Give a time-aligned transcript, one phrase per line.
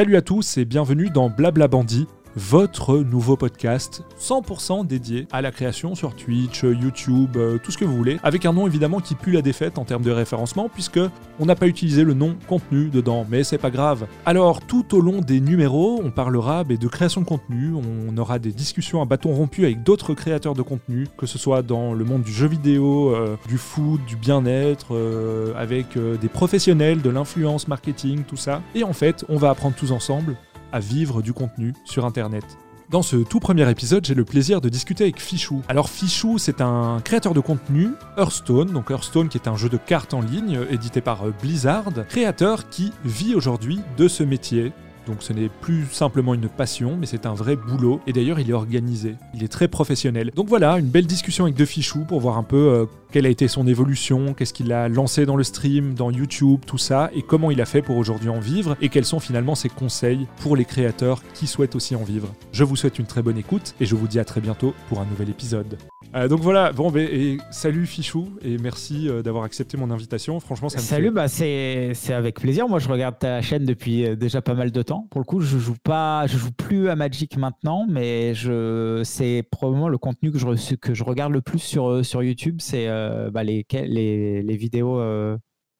[0.00, 2.06] Salut à tous et bienvenue dans Blabla Bandit,
[2.36, 7.84] votre nouveau podcast 100% dédié à la création sur Twitch, YouTube, euh, tout ce que
[7.84, 11.00] vous voulez, avec un nom évidemment qui pue la défaite en termes de référencement puisque
[11.38, 14.06] on n'a pas utilisé le nom contenu dedans, mais c'est pas grave.
[14.26, 18.52] Alors tout au long des numéros, on parlera de création de contenu, on aura des
[18.52, 22.22] discussions à bâton rompu avec d'autres créateurs de contenu, que ce soit dans le monde
[22.22, 28.22] du jeu vidéo, euh, du foot, du bien-être, euh, avec des professionnels de l'influence marketing,
[28.24, 28.62] tout ça.
[28.74, 30.36] Et en fait, on va apprendre tous ensemble
[30.72, 32.44] à vivre du contenu sur Internet.
[32.90, 35.62] Dans ce tout premier épisode, j'ai le plaisir de discuter avec Fichou.
[35.68, 39.76] Alors Fichou, c'est un créateur de contenu Hearthstone, donc Hearthstone qui est un jeu de
[39.76, 44.72] cartes en ligne édité par Blizzard, créateur qui vit aujourd'hui de ce métier.
[45.06, 48.00] Donc ce n'est plus simplement une passion, mais c'est un vrai boulot.
[48.06, 49.14] Et d'ailleurs, il est organisé.
[49.34, 50.30] Il est très professionnel.
[50.34, 53.28] Donc voilà, une belle discussion avec De Fichou pour voir un peu euh, quelle a
[53.28, 57.22] été son évolution, qu'est-ce qu'il a lancé dans le stream, dans YouTube, tout ça, et
[57.22, 60.56] comment il a fait pour aujourd'hui en vivre, et quels sont finalement ses conseils pour
[60.56, 62.28] les créateurs qui souhaitent aussi en vivre.
[62.52, 65.00] Je vous souhaite une très bonne écoute, et je vous dis à très bientôt pour
[65.00, 65.76] un nouvel épisode.
[66.14, 70.40] Euh, donc voilà, bon, ben, et salut Fichou, et merci euh, d'avoir accepté mon invitation.
[70.40, 72.68] Franchement, ça me Salut, bah, c'est avec plaisir.
[72.68, 75.06] Moi, je regarde ta chaîne depuis euh, déjà pas mal de temps.
[75.10, 79.44] Pour le coup, je joue pas, je joue plus à Magic maintenant, mais je, c'est
[79.50, 82.88] probablement le contenu que je, que je regarde le plus sur, sur YouTube, c'est
[83.32, 85.00] bah, les, les, les, vidéos.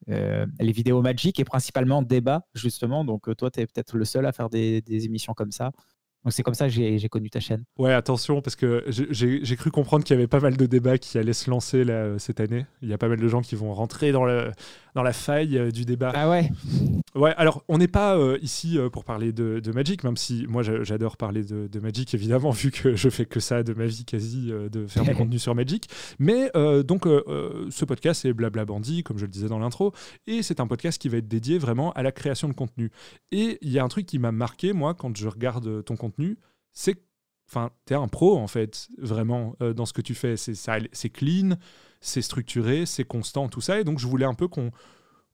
[0.06, 4.32] les vidéos Magic et principalement débat justement donc toi tu es peut-être le seul à
[4.32, 5.72] faire des, émissions comme ça
[6.24, 7.64] donc c'est comme ça que j'ai connu ta chaîne.
[7.78, 11.16] Ouais, attention, parce que j'ai cru comprendre qu'il y avait pas mal de débats qui
[11.16, 12.66] allaient se lancer euh, cette année.
[12.82, 14.52] Il y a pas mal de gens qui vont rentrer dans, le,
[14.94, 16.12] dans la faille euh, du débat.
[16.14, 16.50] Ah ouais
[17.14, 20.62] Ouais, alors on n'est pas euh, ici pour parler de, de, Magic, même si moi
[20.62, 24.04] j'adore parler de, de, Magic, évidemment, vu que je fais que ça de ma vie
[24.04, 25.88] quasi, de faire du contenu sur Magic.
[26.18, 26.50] Mais
[26.84, 29.92] donc ce podcast c'est Blabla Bandit, comme je le disais dans l'intro,
[30.26, 32.90] et c'est un podcast qui va être dédié vraiment à la création de contenu.
[33.32, 36.38] Et il y a un truc qui m'a marqué, moi, quand je regarde ton contenu
[36.72, 36.96] c'est
[37.50, 40.36] enfin, tu es un pro en fait, vraiment, euh, dans ce que tu fais.
[40.36, 41.56] C'est clean,
[42.00, 43.80] c'est structuré, c'est constant, tout ça.
[43.80, 44.70] Et donc, je voulais un peu qu'on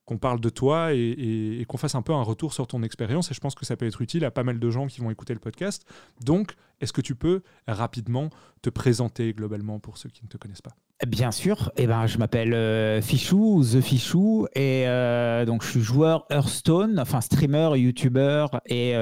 [0.06, 3.32] qu'on parle de toi et, qu'on fasse un peu un retour sur ton expérience.
[3.32, 5.10] Et je pense que ça peut être utile à pas mal de gens qui vont
[5.10, 5.84] écouter le podcast.
[6.24, 8.30] Donc, est-ce que tu peux rapidement
[8.62, 10.76] te présenter globalement pour ceux qui ne te connaissent pas?
[11.06, 11.72] Bien sûr.
[11.76, 17.00] Eh ben, je m'appelle euh, Fichou, The Fichou, et euh, donc je suis joueur Hearthstone,
[17.00, 18.94] enfin streamer, YouTuber et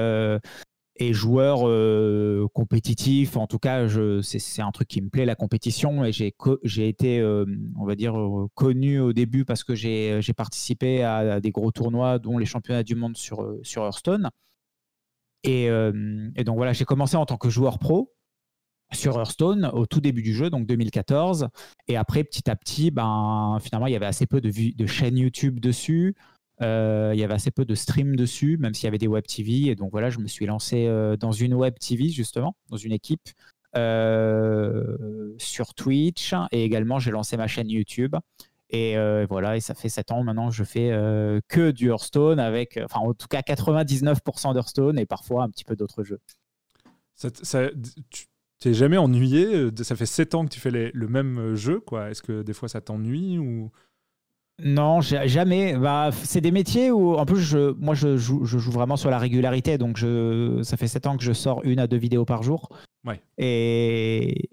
[0.97, 3.37] et joueur euh, compétitif.
[3.37, 3.87] En tout cas,
[4.21, 6.05] c'est un truc qui me plaît, la compétition.
[6.05, 7.45] Et j'ai été, euh,
[7.77, 12.19] on va dire, euh, connu au début parce que j'ai participé à, des gros tournois,
[12.19, 14.29] dont les championnats du monde sur, sur Hearthstone.
[15.43, 15.69] Et,
[16.43, 18.11] donc voilà, j'ai commencé en tant que joueur pro
[18.91, 21.49] sur Hearthstone au tout début du jeu, donc 2014.
[21.87, 25.59] Et après, petit à petit, ben, finalement, il y avait assez peu de chaînes YouTube
[25.59, 26.15] dessus.
[26.61, 29.25] Euh, il y avait assez peu de streams dessus, même s'il y avait des web
[29.25, 29.67] TV.
[29.67, 32.91] Et donc voilà, je me suis lancé euh, dans une web TV, justement, dans une
[32.91, 33.29] équipe
[33.75, 36.33] euh, sur Twitch.
[36.51, 38.15] Et également, j'ai lancé ma chaîne YouTube.
[38.69, 38.95] Et
[39.29, 40.89] voilà, et ça fait 7 ans maintenant, je fais
[41.47, 45.77] que du Hearthstone, avec, enfin, en tout cas 99% d'Hearthstone et parfois un petit peu
[45.77, 46.19] d'autres jeux.
[47.21, 48.25] Tu
[48.59, 52.09] t'es jamais ennuyé Ça fait 7 ans que tu fais le même jeu, quoi.
[52.09, 53.37] Est-ce que des fois ça t'ennuie
[54.63, 55.75] non, jamais.
[55.77, 59.09] Bah, c'est des métiers où, en plus, je, moi, je joue, je joue vraiment sur
[59.09, 59.77] la régularité.
[59.77, 62.69] Donc, je, ça fait 7 ans que je sors une à deux vidéos par jour.
[63.05, 63.19] Ouais.
[63.37, 64.49] Et,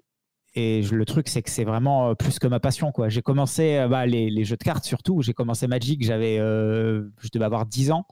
[0.54, 2.90] et le truc, c'est que c'est vraiment euh, plus que ma passion.
[2.90, 3.08] quoi.
[3.08, 5.22] J'ai commencé euh, bah, les, les, jeux de cartes, surtout.
[5.22, 8.04] J'ai commencé Magic, j'avais, euh, je devais avoir 10 ans.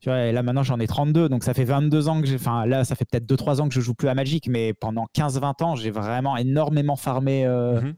[0.00, 1.28] Tu vois, et là, maintenant, j'en ai 32.
[1.28, 2.34] Donc, ça fait 22 ans que j'ai.
[2.34, 4.48] Enfin, là, ça fait peut-être 2-3 ans que je joue plus à Magic.
[4.48, 7.46] Mais pendant 15-20 ans, j'ai vraiment énormément farmé.
[7.46, 7.94] Mhm.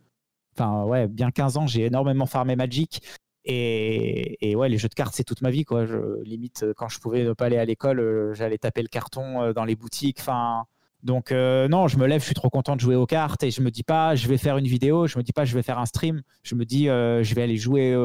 [0.55, 3.01] Enfin, ouais, bien 15 ans, j'ai énormément farmé Magic.
[3.45, 5.65] Et, ouais, les jeux de cartes, c'est toute ma vie.
[5.65, 5.87] Quoi.
[5.87, 9.43] Je, limite, quand je pouvais ne pas aller à l'école, euh, j'allais taper le carton
[9.43, 10.19] euh, dans les boutiques.
[10.21, 10.65] Enfin,
[11.03, 13.51] donc, euh, non, je me lève, je suis trop content de jouer aux cartes et
[13.51, 15.63] je me dis pas, je vais faire une vidéo, je me dis pas, je vais
[15.63, 16.22] faire un stream.
[16.42, 17.97] Je me dis, je vais aller jouer.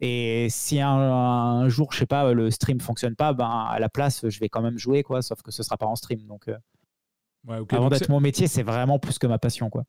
[0.00, 4.28] et si un, jour, je sais pas, le stream fonctionne pas, ben, à la place,
[4.28, 6.20] je vais quand même jouer, quoi, sauf que ce sera pas en stream.
[6.28, 6.48] Donc,
[7.48, 9.68] avant d'être mon métier, c'est vraiment plus que ma passion.
[9.68, 9.84] quoi.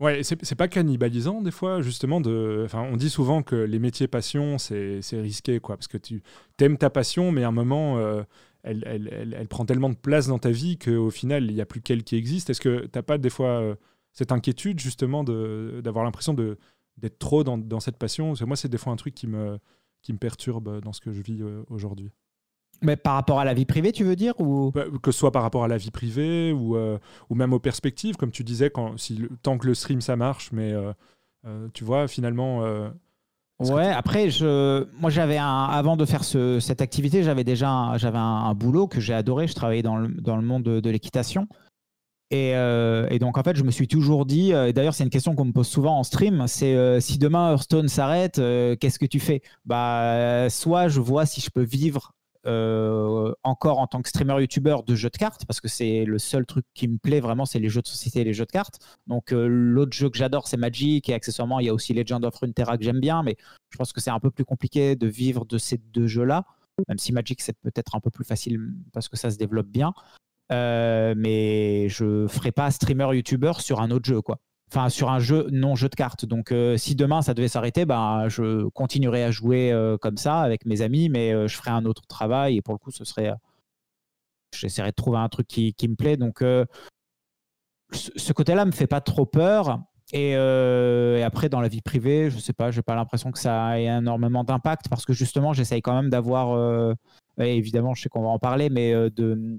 [0.00, 2.22] Ouais, c'est pas cannibalisant des fois, justement.
[2.22, 6.22] De, enfin, on dit souvent que les métiers passion, c'est risqué, quoi, parce que tu
[6.58, 8.22] aimes ta passion, mais à un moment, euh,
[8.62, 11.66] elle, elle, elle, prend tellement de place dans ta vie qu'au final, il n'y a
[11.66, 12.48] plus qu'elle qui existe.
[12.48, 13.74] Est-ce que tu n'as pas des fois euh,
[14.12, 18.32] cette inquiétude, justement, d'avoir l'impression d'être trop dans, dans, cette passion?
[18.46, 19.58] Moi, c'est des fois un truc qui me,
[20.00, 22.10] qui me perturbe dans ce que je vis euh, aujourd'hui.
[22.82, 24.70] Mais par rapport à la vie privée, tu veux dire ou...
[24.72, 26.98] Bah, que ce soit par rapport à la vie privée ou, euh,
[27.28, 30.50] ou même aux perspectives, comme tu disais, quand, si, tant que le stream ça marche,
[30.52, 30.92] mais euh,
[31.46, 32.64] euh, tu vois, finalement,
[33.58, 38.54] Ouais, après, je, moi j'avais un, avant de faire cette activité, j'avais déjà j'avais un,
[38.54, 39.46] boulot que j'ai adoré.
[39.48, 41.46] Je travaillais dans le, dans le monde de, l'équitation.
[42.30, 45.34] Et, et, donc en fait, je me suis toujours dit, et d'ailleurs c'est une question
[45.34, 49.42] qu'on me pose souvent en stream, c'est si demain Hearthstone s'arrête, qu'est-ce que tu fais?
[49.66, 52.14] Bah, soit je vois si je peux vivre
[52.46, 56.18] euh, encore en tant que streamer youtubeur de jeux de cartes parce que c'est le
[56.18, 58.50] seul truc qui me plaît vraiment c'est les jeux de société et les jeux de
[58.50, 58.78] cartes.
[59.06, 62.24] Donc euh, l'autre jeu que j'adore c'est Magic et accessoirement il y a aussi Legend
[62.24, 63.36] of Runeterra que j'aime bien mais
[63.70, 66.46] je pense que c'est un peu plus compliqué de vivre de ces deux jeux là
[66.88, 68.58] même si Magic c'est peut-être un peu plus facile
[68.92, 69.92] parce que ça se développe bien.
[70.52, 74.40] Euh, mais je ferai pas streamer youtubeur sur un autre jeu quoi
[74.72, 76.24] enfin sur un jeu non jeu de cartes.
[76.24, 80.40] Donc euh, si demain ça devait s'arrêter, ben je continuerai à jouer euh, comme ça
[80.40, 83.04] avec mes amis, mais euh, je ferai un autre travail et pour le coup ce
[83.04, 83.32] serait,
[84.54, 86.16] j'essaierai de trouver un truc qui, qui me plaît.
[86.16, 86.44] Donc
[87.92, 89.80] ce côté-là me fait pas trop peur.
[90.12, 93.84] Et, après dans la vie privée, je sais pas, j'ai pas l'impression que ça ait
[93.84, 96.94] énormément d'impact parce que justement j'essaye quand même d'avoir,
[97.38, 99.58] évidemment je sais qu'on va en parler, mais de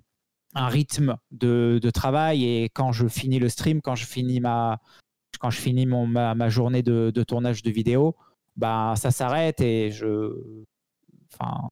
[0.55, 4.79] un rythme de, travail et quand je finis le stream, quand je finis ma,
[5.39, 8.15] quand je finis mon, ma, journée de, tournage de vidéo,
[8.55, 10.33] bah, ça s'arrête et je.
[11.33, 11.69] Enfin,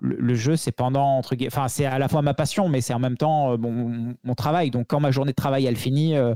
[0.00, 1.18] le, jeu, c'est pendant.
[1.18, 1.36] Entre...
[1.46, 4.70] Enfin, c'est à la fois ma passion, mais c'est en même temps euh, mon, travail.
[4.70, 6.34] Donc, quand ma journée de travail, elle finit, euh,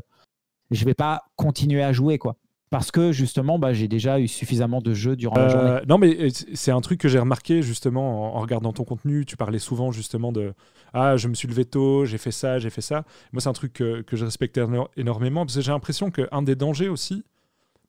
[0.70, 2.36] je vais pas continuer à jouer, quoi
[2.74, 5.70] parce que justement, bah, j'ai déjà eu suffisamment de jeux durant la journée.
[5.70, 9.24] Euh, non, mais c'est un truc que j'ai remarqué justement en, regardant ton contenu.
[9.24, 10.54] Tu parlais souvent justement de
[10.92, 13.04] Ah, je me suis levé tôt, j'ai fait ça, j'ai fait ça.
[13.32, 14.58] Moi, c'est un truc que, que, je respecte
[14.96, 17.22] énormément parce que j'ai l'impression qu'un des dangers aussi,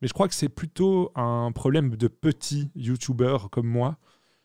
[0.03, 3.97] mais je crois que c'est plutôt un problème de petits YouTubeurs comme moi,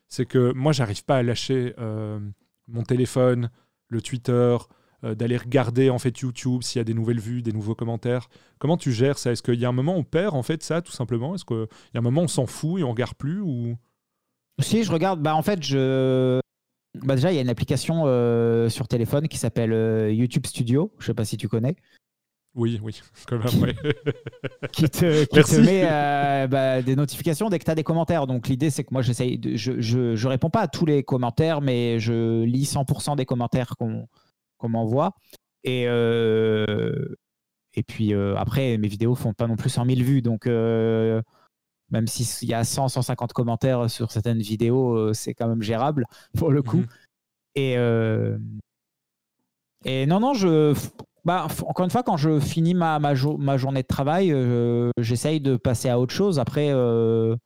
[0.09, 2.19] c'est que moi, j'arrive pas à lâcher euh,
[2.67, 3.51] mon téléphone,
[3.89, 4.57] le Twitter,
[5.03, 8.29] euh, d'aller regarder en fait YouTube s'il y a des nouvelles vues, des nouveaux commentaires.
[8.59, 9.33] Comment tu gères ça?
[9.33, 11.35] Est-ce qu'il y a un moment où on perd en fait ça tout simplement?
[11.35, 13.77] Est-ce qu'il y a un moment où on s'en fout et on regarde plus ou?
[14.59, 16.39] Si je regarde, bah en fait je
[17.03, 20.93] bah déjà il y a une application euh, sur téléphone qui s'appelle euh, YouTube Studio.
[20.99, 21.77] Je sais pas si tu connais.
[22.55, 23.73] Oui, oui, quand même,
[24.73, 28.27] qui te, qui te met bah, des notifications dès que tu as des commentaires.
[28.27, 31.63] Donc l'idée, c'est que moi, j'essaye, je, je, je, réponds pas à tous les commentaires,
[31.63, 34.09] mais je lis 100% des commentaires qu'on
[34.61, 35.13] qu'on m'envoie.
[35.65, 37.15] Et, euh,
[37.75, 40.23] et puis euh, après, mes vidéos font pas non plus 100 000 vues.
[40.23, 41.21] Donc, euh,
[41.91, 46.05] même s'il y a 100, 150 commentaires sur certaines vidéos, c'est quand même gérable
[46.39, 46.79] pour le coup.
[46.79, 46.87] Mhm.
[47.57, 47.73] Et,
[49.85, 50.75] et non, non, je.
[51.25, 54.35] Bah, encore une fois, quand je finis ma, ma, ma journée de travail,
[54.99, 56.39] j'essaye de passer à autre chose.
[56.39, 57.37] Après, je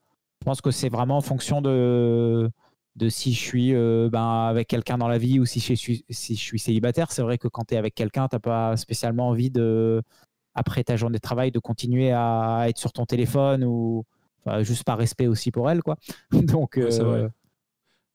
[0.44, 2.50] pense que c'est vraiment en fonction de,
[2.96, 6.05] de si je suis euh, ben, avec quelqu'un dans la vie ou si je suis,
[6.08, 7.11] si je suis célibataire.
[7.11, 10.02] C'est vrai que quand tu es avec quelqu'un, tu n'as pas spécialement envie de,
[10.55, 14.05] après ta journée de travail, de continuer à être sur ton téléphone ou
[14.61, 15.82] juste par respect aussi pour elle.
[15.82, 15.96] Quoi.
[16.32, 17.29] Donc, euh,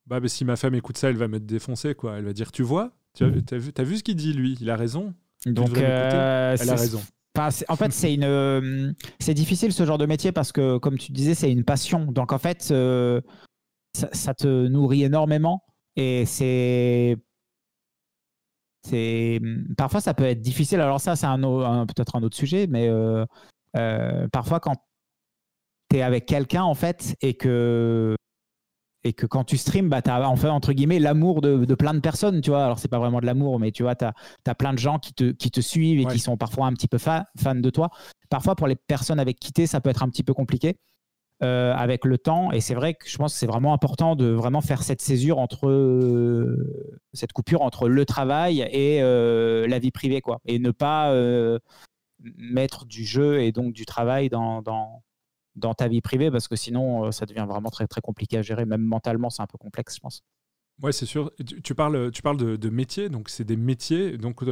[0.05, 1.95] Bah, si ma femme écoute ça, elle va me défoncer.
[1.95, 2.17] Quoi.
[2.17, 4.57] Elle va dire Tu vois, tu as, vu, as vu ce qu'il dit, lui?
[4.61, 5.13] Il a raison.
[5.45, 7.01] Donc, euh, elle a raison.
[7.37, 11.33] en fait, c'est une, c'est difficile ce genre de métier parce que, comme tu disais,
[11.33, 12.05] c'est une passion.
[12.05, 12.71] Donc, en fait,
[13.93, 15.63] ça, te nourrit énormément
[15.95, 17.17] et c'est
[18.83, 19.41] c'est
[19.77, 20.79] parfois ça peut être difficile.
[20.79, 21.37] Alors ça c'est un,
[21.85, 23.25] peut-être un autre sujet mais euh,
[23.77, 24.75] euh, parfois quand
[25.89, 28.15] tu es avec quelqu'un en fait et que
[29.03, 31.75] et que quand tu streams bah tu as en fait entre guillemets l'amour de, de,
[31.75, 32.65] plein de personnes tu vois.
[32.65, 34.13] Alors c'est pas vraiment de l'amour mais tu vois tu as,
[34.45, 36.87] as, plein de gens qui te, qui te suivent et qui sont parfois un petit
[36.87, 37.89] peu fans de toi.
[38.29, 40.77] Parfois pour les personnes avec qui tu es ça peut être un petit peu compliqué
[41.41, 42.51] euh, avec le temps.
[42.51, 45.37] Et c'est vrai que je pense que c'est vraiment important de vraiment faire cette césure
[45.39, 50.41] entre euh, cette coupure entre le travail et euh, la vie privée, quoi.
[50.45, 51.13] Et ne pas
[52.35, 55.01] mettre du jeu et donc du travail dans, dans,
[55.55, 58.65] dans, ta vie privée parce que sinon ça devient vraiment très très compliqué à gérer.
[58.65, 60.21] Même mentalement, c'est un peu complexe, je pense.
[60.81, 61.31] Ouais, c'est sûr.
[61.63, 64.17] Tu, parles, tu parles de, de métiers, donc c'est des métiers.
[64.17, 64.43] Donc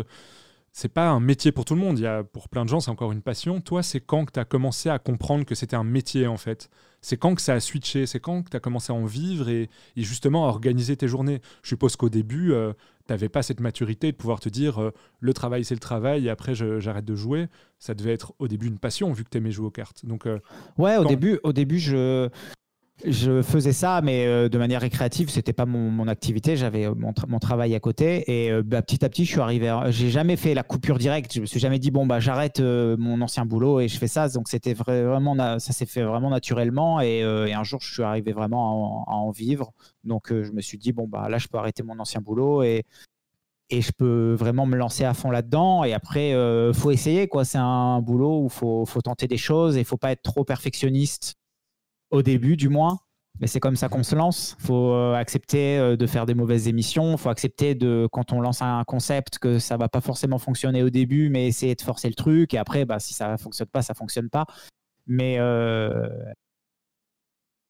[0.77, 1.97] c'est pas un métier pour tout le monde.
[1.97, 3.61] Il y a, pour plein de gens, c'est encore une passion.
[3.61, 6.69] Toi, c'est quand que tu as commencé à comprendre que c'était un métier, en fait?
[7.01, 8.05] C'est quand que ça a switché?
[8.05, 11.41] C'est quand que tu as commencé à en vivre et, justement à organiser tes journées?
[11.63, 12.73] Je suppose qu'au début, euh,
[13.07, 16.27] tu n'avais pas cette maturité de pouvoir te dire euh, le travail, c'est le travail
[16.27, 17.47] et après, j'arrête de jouer.
[17.79, 20.05] Ça devait être au début une passion vu que tu aimais jouer aux cartes.
[20.05, 20.37] Donc, euh,
[20.77, 22.29] ouais, au, début, au début, je
[23.05, 25.29] je faisais ça, mais euh, de manière récréative.
[25.29, 26.55] C'était pas mon, activité.
[26.55, 28.23] J'avais euh, mon, travail à côté.
[28.27, 29.75] Et euh, bah, petit à petit, je suis arrivé.
[29.89, 31.33] J'ai jamais fait la coupure directe.
[31.35, 34.27] Je me suis jamais dit bon bah j'arrête mon ancien boulot et je fais ça.
[34.29, 36.99] Donc c'était vraiment ça s'est fait vraiment naturellement.
[36.99, 39.73] Et, un jour, je suis arrivé vraiment à en, vivre.
[40.03, 42.83] Donc je me suis dit bon bah là, je peux arrêter mon ancien boulot et
[43.69, 45.83] et je peux vraiment me lancer à fond là-dedans.
[45.83, 47.45] Et après, il faut essayer quoi.
[47.45, 51.35] C'est un boulot où faut faut tenter des choses et faut pas être trop perfectionniste
[52.11, 52.99] au début du moins.
[53.39, 54.55] Mais c'est comme ça qu'on se lance.
[54.59, 57.11] Il faut accepter de faire des mauvaises émissions.
[57.11, 60.81] Il faut accepter de, quand on lance un concept, que ça va pas forcément fonctionner
[60.81, 62.55] au début, mais essayer de forcer le truc.
[62.55, 64.47] Et après, bah, si ça ne fonctionne pas, ça fonctionne pas.
[65.05, 65.37] Mais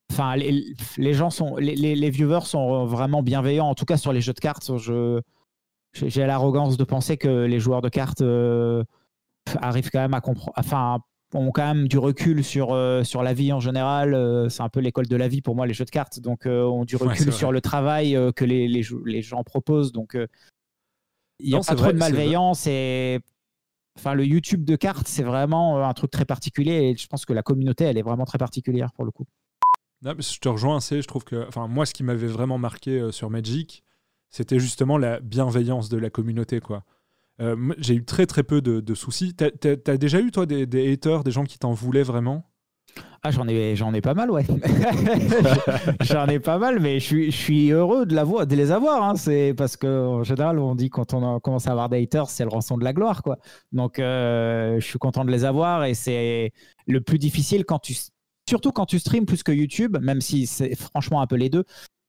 [0.10, 3.68] enfin, les, gens sont, les, viewers sont vraiment bienveillants.
[3.68, 5.22] En tout cas, sur les jeux de cartes, je,
[5.94, 8.84] j'ai l'arrogance de penser que les joueurs de cartes euh,
[9.62, 11.00] arrivent quand même à comprendre, enfin,
[11.34, 14.14] ont quand même du recul sur, euh, sur la vie en général.
[14.14, 16.20] Euh, c'est un peu l'école de la vie pour moi, les jeux de cartes.
[16.20, 19.92] Donc, ont du recul sur le travail que les, les, les, gens proposent.
[19.92, 20.18] Donc,
[21.40, 23.20] il n'y a pas trop de malveillance et
[23.96, 27.34] enfin le YouTube de cartes c'est vraiment un truc très particulier et je pense que
[27.34, 29.26] la communauté elle est vraiment très particulière pour le coup
[30.02, 31.02] je te rejoins assez.
[31.02, 33.84] Je trouve que, enfin, moi, ce qui m'avait vraiment marqué euh, sur Magic,
[34.30, 36.84] c'était justement la bienveillance de la communauté, quoi.
[37.40, 39.36] Euh, j'ai eu très très peu de, soucis.
[39.36, 42.50] T'as as, déjà eu toi des, haters, des gens qui t'en voulaient vraiment?
[43.24, 44.46] Ah, j'en ai, j'en ai pas mal, ouais.
[46.02, 49.04] j'en ai pas mal, mais je suis, je suis heureux de, la de les avoir.
[49.04, 49.16] Hein.
[49.16, 52.50] C'est parce qu'en général, on dit quand on commence à avoir des haters, c'est le
[52.50, 53.38] rançon de la gloire, quoi.
[53.72, 56.54] Donc, euh, je suis content de les avoir et c'est
[56.88, 57.96] le plus difficile quand tu
[58.48, 61.66] surtout quand tu streams plus que YouTube, même si c'est franchement un peu les deux,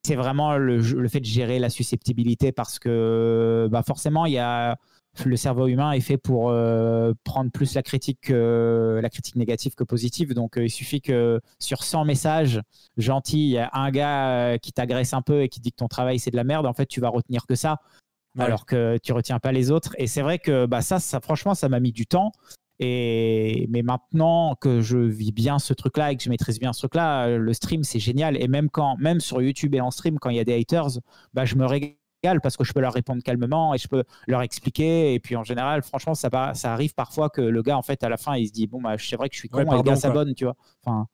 [0.07, 4.77] c'est vraiment le, fait de gérer la susceptibilité parce que bah forcément, il y a,
[5.25, 9.85] le cerveau humain est fait pour euh, prendre plus la critique, la critique négative que
[9.85, 10.35] positive.
[10.35, 12.61] Donc, euh, il suffit que sur 100 messages
[12.97, 15.77] gentils, il y a un gars euh, qui t'agresse un peu et qui dit que
[15.77, 16.67] ton travail c'est de la merde.
[16.67, 17.81] En fait, tu vas retenir que ça.
[18.39, 19.97] Alors que tu retiens pas les autres.
[19.99, 22.31] Et c'est vrai que bah, ça, ça, franchement, ça m'a mis du temps.
[22.79, 26.83] Et, mais maintenant que je vis bien ce truc-là et que je maîtrise bien ce
[26.83, 28.41] truc-là, le stream, c'est génial.
[28.41, 31.01] Et même, quand, même sur YouTube et en stream, quand il y a des haters,
[31.35, 31.97] bah, je me régale
[32.43, 35.15] parce que je peux leur répondre calmement et je peux leur expliquer.
[35.15, 38.09] Et puis en général, franchement, ça, ça arrive parfois que le gars, en fait, à
[38.09, 39.83] la fin, il se dit Bon, bah, c'est vrai que je suis con et le
[39.83, 40.57] gars s'abonne, tu vois.
[40.85, 41.07] Enfin,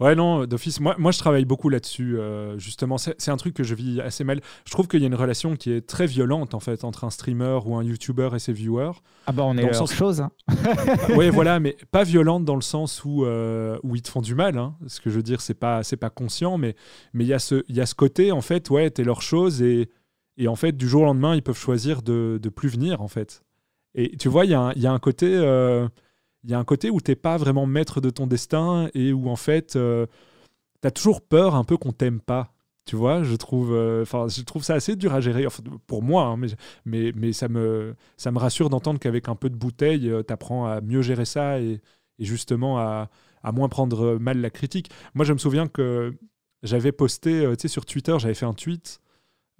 [0.00, 0.80] Ouais, non, d'office.
[0.80, 2.96] Moi, moi, je travaille beaucoup là-dessus, euh, justement.
[2.96, 4.40] C'est un truc que je vis assez mal.
[4.64, 7.10] Je trouve qu'il y a une relation qui est très violente, en fait, entre un
[7.10, 8.92] streamer ou un YouTuber et ses viewers.
[9.26, 9.92] Ah bah, on est dans sens...
[9.92, 10.22] chose.
[10.22, 10.30] Hein.
[11.16, 14.34] oui, voilà, mais pas violente dans le sens où, euh, où ils te font du
[14.34, 14.56] mal.
[14.56, 14.74] Hein.
[14.86, 16.76] Ce que je veux dire, c'est pas, pas conscient, mais
[17.12, 19.90] il y, a ce, y a ce côté, en fait, ouais, t'es leur chose et,
[20.40, 23.08] et en fait, du jour au lendemain, ils peuvent choisir de, de plus venir, en
[23.08, 23.42] fait.
[23.94, 25.32] Et tu vois, il y, y, a un côté...
[25.34, 25.88] Euh,
[26.44, 29.28] il y a un côté où t'es pas vraiment maître de ton destin et où
[29.28, 30.06] en fait euh,
[30.82, 32.54] tu as toujours peur un peu qu'on t'aime pas.
[32.86, 35.46] Tu vois, je trouve, euh, enfin, je trouve ça assez dur à gérer.
[35.86, 36.48] pour moi, hein, mais,
[36.86, 40.32] mais, mais, ça me, ça me rassure d'entendre qu'avec un peu de bouteille, euh, tu
[40.32, 41.80] apprends à mieux gérer ça et,
[42.18, 43.10] et justement à,
[43.42, 44.90] à, moins prendre mal la critique.
[45.14, 46.14] Moi, je me souviens que
[46.62, 49.00] j'avais posté, tu sais, sur Twitter, j'avais fait un tweet.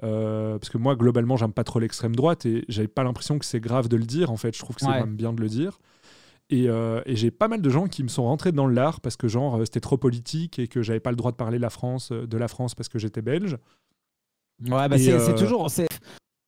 [0.01, 3.61] Parce que moi, globalement, j'aime pas trop l'extrême droite et j'avais pas l'impression que c'est
[3.61, 4.31] grave de le dire.
[4.31, 5.79] En fait, je trouve que c'est même bien de le dire.
[6.53, 9.29] Euh, et, j'ai pas mal de gens qui me sont rentrés dans l'art parce que
[9.29, 12.11] genre euh, c'était trop politique et que j'avais pas le droit de parler la France,
[12.11, 13.57] euh, de la France parce que j'étais belge.
[14.67, 15.69] Ouais, bah c'est toujours.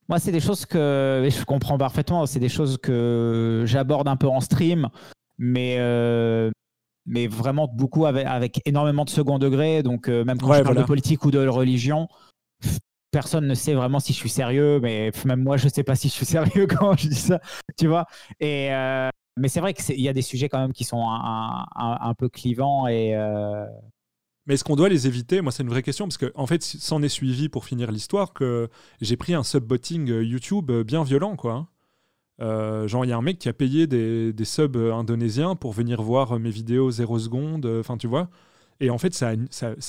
[0.08, 2.26] Moi, c'est des choses que je comprends parfaitement.
[2.26, 4.88] C'est des choses que j'aborde un peu en stream,
[5.38, 5.78] mais
[7.04, 9.82] mais vraiment beaucoup avec, avec, énormément de second degré.
[9.82, 12.08] Donc même quand je parle de politique ou de religion,
[13.12, 16.08] personne ne sait vraiment si je suis sérieux, mais même moi, je sais pas si
[16.08, 17.40] je suis sérieux quand je dis ça,
[17.78, 18.06] tu vois.
[18.40, 18.70] Et,
[19.36, 22.86] mais c'est vrai qu'il y a des sujets quand même qui sont un, peu clivants
[22.86, 23.16] et.
[23.16, 23.66] Euh,
[24.46, 25.40] mais est-ce qu'on doit les éviter?
[25.40, 28.32] Moi, c'est une vraie question parce que en fait, s'en est suivi pour finir l'histoire
[28.32, 28.68] que
[29.00, 31.68] j'ai pris un subbotting euh, YouTube euh, bien violent, quoi.
[32.40, 32.86] Hein.
[32.88, 36.38] genre, il y a un mec qui a payé des, subs indonésiens pour venir voir
[36.38, 38.28] mes vidéos 0 secondes, enfin, tu vois.
[38.80, 39.34] Et en fait, ça,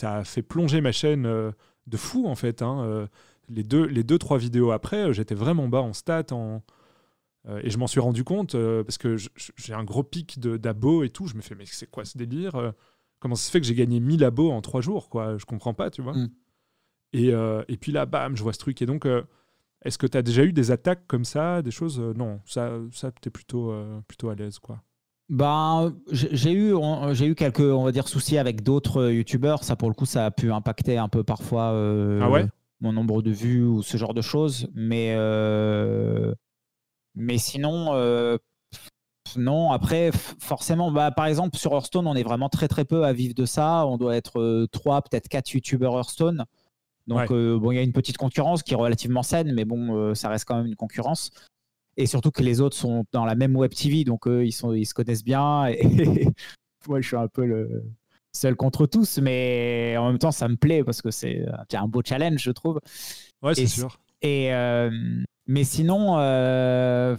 [0.04, 1.28] a, fait plonger ma chaîne
[1.88, 2.62] de fou, en fait.
[2.62, 3.08] Hein.
[3.50, 6.64] Les, deux, les deux, trois vidéos après, j'étais vraiment bas en stats, en,
[7.48, 11.04] euh, et je m'en suis rendu compte euh, parce que j'ai un gros pic d'abos
[11.04, 11.28] et tout.
[11.28, 12.72] Je me fais, mais c'est quoi ce délire euh,
[13.20, 15.74] Comment ça se fait que j'ai gagné 1000 abos en 3 jours quoi Je comprends
[15.74, 16.14] pas, tu vois.
[16.14, 16.30] Mm.
[17.14, 17.28] Et,
[17.68, 18.82] et, puis là, bam, je vois ce truc.
[18.82, 19.08] Et donc,
[19.84, 23.12] est-ce que tu as déjà eu des attaques comme ça Des choses Non, ça, ça
[23.12, 23.72] tu es plutôt,
[24.08, 24.82] plutôt à l'aise, quoi.
[25.30, 26.76] Ben, j'ai eu,
[27.14, 29.64] j'ai eu quelques, on va dire, soucis avec d'autres youtubeurs.
[29.64, 31.70] Ça, pour le coup, ça a pu impacter un peu parfois
[32.22, 32.46] ah ouais?
[32.82, 34.68] mon nombre de vues ou ce genre de choses.
[34.76, 35.16] Mais
[37.16, 38.38] mais sinon, euh,
[39.36, 39.72] non.
[39.72, 43.36] Après, forcément, bah, par exemple, sur Hearthstone, on est vraiment très très peu à vivre
[43.36, 43.86] de ça.
[43.86, 46.46] On doit être euh, trois, peut-être quatre youtubeurs Hearthstone.
[47.08, 50.16] Donc, euh, bon, il y a une petite concurrence qui est relativement saine, mais bon,
[50.16, 51.32] ça reste quand même une concurrence.
[51.98, 54.74] Et surtout que les autres sont dans la même web TV, donc eux, ils, sont,
[54.74, 55.68] ils se connaissent bien.
[55.68, 55.86] Et
[56.88, 57.84] moi, je suis un peu le
[58.32, 62.02] seul contre tous, mais en même temps, ça me plaît parce que c'est un beau
[62.04, 62.80] challenge, je trouve.
[63.42, 64.00] Ouais, c'est sûr.
[64.22, 64.52] Et,
[65.48, 67.16] mais sinon, euh,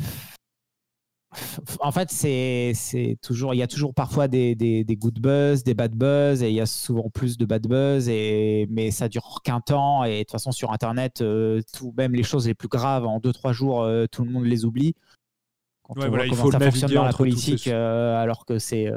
[1.80, 5.92] en fait, c'est toujours, il y a toujours parfois des, des, good buzz, des bad
[5.94, 9.60] buzz, et il y a souvent plus de bad buzz, et, mais ça dure qu'un
[9.60, 10.04] temps.
[10.04, 13.18] Et de toute façon, sur Internet, euh, tout, même les choses les plus graves, en
[13.18, 14.94] 2-3 jours, euh, tout le monde les oublie.
[15.82, 18.90] Quand on voit il faut ça fonctionne dans la politique, euh, alors que c'est.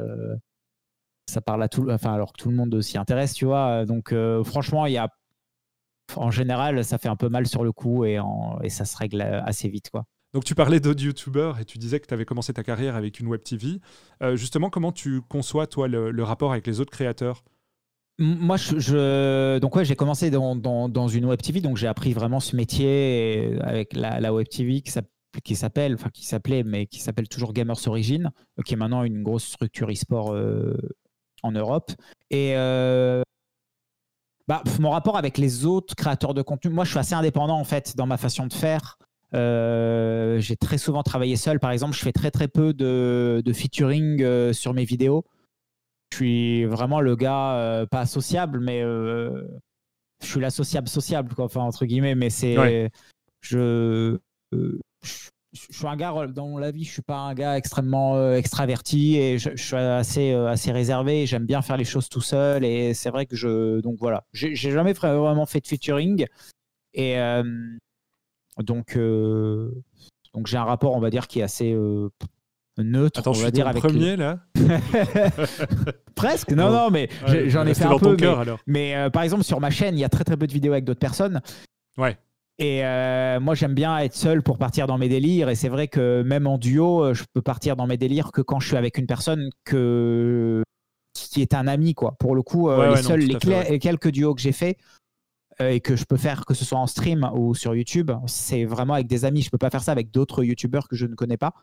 [1.28, 3.84] ça parle à tout, enfin, alors que tout le monde s'y intéresse, tu vois.
[3.84, 4.14] Donc,
[4.44, 5.08] franchement, il y a.
[6.16, 8.18] En général, ça fait un peu mal sur le coup et,
[8.62, 10.06] et ça se règle assez vite, quoi.
[10.34, 13.18] Donc tu parlais d'autres youtubeurs et tu disais que tu avais commencé ta carrière avec
[13.18, 13.80] une web TV.
[14.22, 17.44] Euh, justement, comment tu conçois toi le, rapport avec les autres créateurs?
[18.18, 22.56] Moi, je, donc ouais, j'ai commencé dans, une web TV, donc j'ai appris vraiment ce
[22.56, 27.86] métier avec la, web TV qui s'appelle, enfin qui s'appelait, mais qui s'appelle toujours Gamers
[27.86, 28.30] Origin,
[28.64, 30.76] qui est maintenant une grosse structure e-sport euh,
[31.42, 31.92] en Europe.
[32.30, 33.22] Et euh,
[34.48, 37.64] bah, mon rapport avec les autres créateurs de contenu, moi, je suis assez indépendant en
[37.64, 38.98] fait dans ma façon de faire.
[39.34, 41.60] Euh, j'ai très souvent travaillé seul.
[41.60, 45.24] Par exemple, je fais très très peu de, featuring euh, sur mes vidéos.
[46.10, 49.46] Je suis vraiment le gars euh, pas sociable, mais je
[50.22, 52.14] suis la sociable quoi, enfin entre guillemets.
[52.14, 52.90] Mais c'est
[53.40, 54.18] je,
[54.52, 54.78] je,
[55.52, 59.54] suis un gars dans la vie, je suis pas un gars extrêmement extraverti et je,
[59.54, 61.26] suis assez assez réservé.
[61.26, 64.54] J'aime bien faire les choses tout seul et c'est vrai que je donc voilà, j'ai
[64.54, 66.24] jamais vraiment fait de featuring
[66.94, 67.16] et
[68.62, 69.70] donc, euh,
[70.34, 72.08] donc j'ai un rapport, on va dire, qui est assez euh,
[72.78, 73.20] neutre.
[73.20, 74.40] Attends, on je va dire avec premier là?
[76.14, 76.52] Presque.
[76.52, 77.08] Non, non, mais
[77.46, 78.16] j'en ai fait un peu.
[78.66, 80.72] mais, euh, par exemple, sur ma chaîne, il y a très très peu de vidéos
[80.72, 81.40] avec d'autres personnes.
[81.96, 82.16] Ouais.
[82.60, 82.82] Et
[83.40, 85.48] moi, j'aime bien être seul pour partir dans mes délires.
[85.48, 88.58] Et c'est vrai que même en duo, je peux partir dans mes délires que quand
[88.58, 90.64] je suis avec une personne que
[91.14, 92.16] qui est un ami, quoi.
[92.18, 94.76] Pour le coup, les seuls, les, quelques duos que j'ai fait,
[95.60, 98.94] et que je peux faire que ce soit en stream ou sur YouTube, c'est vraiment
[98.94, 99.42] avec des amis.
[99.42, 101.54] Je peux pas faire ça avec d'autres YouTubeurs que je ne connais pas.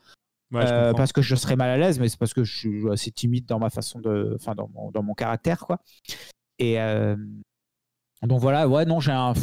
[0.54, 3.12] Euh, parce que je serais mal à l'aise, mais c'est parce que je suis assez
[3.12, 5.79] timide dans ma façon de, enfin dans mon, dans mon caractère quoi.
[6.60, 7.16] Et euh,
[8.22, 9.34] donc voilà, ouais non j'ai un,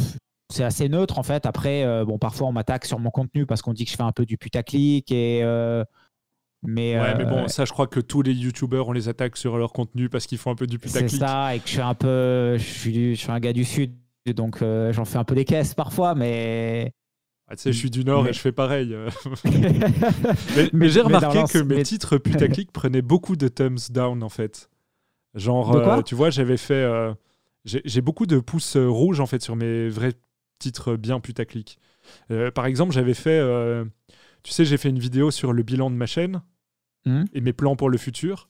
[0.51, 1.45] c'est assez neutre en fait.
[1.45, 4.13] Après bon parfois on m'attaque sur mon contenu parce qu'on dit que je fais un
[4.13, 5.43] peu du putaclic et
[6.65, 9.57] mais, ouais, mais bon, ça, je crois que tous les youtubeurs, on les attaque sur
[9.57, 11.09] leur contenu parce qu'ils font un peu du putaclic.
[11.09, 12.57] C'est ça, et que je suis un peu.
[12.57, 13.93] Je suis, je suis un gars du Sud,
[14.31, 16.93] donc euh, j'en fais un peu des caisses parfois, mais.
[17.49, 18.93] Ah, tu sais, je suis du Nord et je fais pareil.
[18.93, 19.09] Euh.
[20.73, 24.69] mais, j'ai remarqué que mes titres putaclic prenaient beaucoup de thumbs down en fait.
[25.35, 26.87] Genre, euh, tu vois, j'avais fait.
[27.65, 30.13] j'ai beaucoup de pouces rouges en fait sur mes vrais
[30.57, 31.79] titres bien putaclic.
[32.55, 33.41] par exemple, j'avais fait.
[34.43, 36.41] tu sais, j'ai fait une vidéo sur le bilan de ma chaîne.
[37.05, 37.25] Hmm.
[37.33, 38.49] et mes plans pour le futur.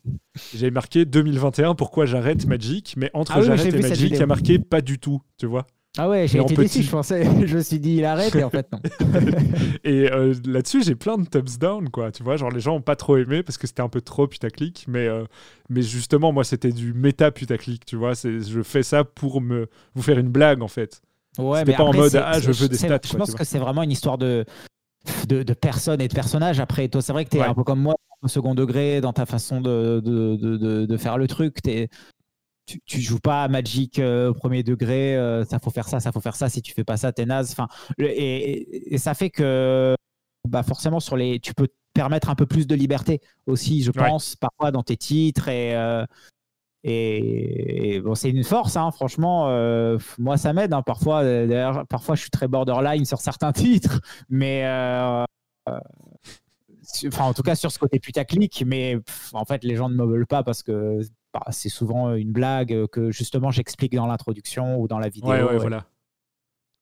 [0.53, 4.27] J'avais marqué 2021, pourquoi j'arrête Magic, mais entre ah j'arrête et Magic, il y a
[4.27, 5.65] marqué pas du tout, tu vois.
[5.97, 7.23] Ah ouais, j'ai été déçu, je pensais.
[7.45, 8.79] je me suis dit, il arrête, et en fait, non.
[9.83, 12.11] et euh, là-dessus, j'ai plein de thumbs down, quoi.
[12.11, 14.27] Tu vois, genre, les gens ont pas trop aimé parce que c'était un peu trop
[14.27, 15.25] putaclic, mais, euh,
[15.69, 18.13] mais justement, moi, c'était du méta putaclic, tu vois.
[18.13, 21.01] Je fais ça pour me vous faire une blague, en fait.
[21.37, 22.99] Ouais, mais pas en mode, ah, je veux des stats.
[23.03, 24.45] Je pense que c'est vraiment une histoire de,
[25.27, 26.59] de, de, personnes et de personnages.
[26.59, 29.13] Après, toi, c'est vrai que tu es un peu comme moi, au second degré dans
[29.13, 31.57] ta façon de, de, de faire le truc.
[31.67, 31.89] Es,
[32.65, 35.99] tu, tu joues pas à Magic euh, au premier degré, euh, ça faut faire ça,
[35.99, 36.49] ça faut faire ça.
[36.49, 37.51] Si tu fais pas ça, t'es naze.
[37.51, 37.67] Enfin,
[37.99, 39.95] et, et, ça fait que
[40.47, 43.91] bah forcément sur les, tu peux te permettre un peu plus de liberté aussi, je
[43.91, 46.05] pense, parfois dans tes titres et euh,
[46.83, 49.49] et, bon, c'est une force, hein, franchement.
[49.49, 50.73] Euh, moi, ça m'aide.
[50.73, 55.23] Hein, parfois, d'ailleurs, parfois, je suis très borderline sur certains titres, mais euh,
[55.69, 55.79] euh,
[57.07, 58.63] enfin, en tout cas, sur ce côté putaclic.
[58.67, 58.97] Mais
[59.31, 60.99] en fait, les gens ne me veulent pas parce que
[61.33, 65.31] bah, c'est souvent une blague que justement j'explique dans l'introduction ou dans la vidéo.
[65.31, 65.85] Ouais, ouais, voilà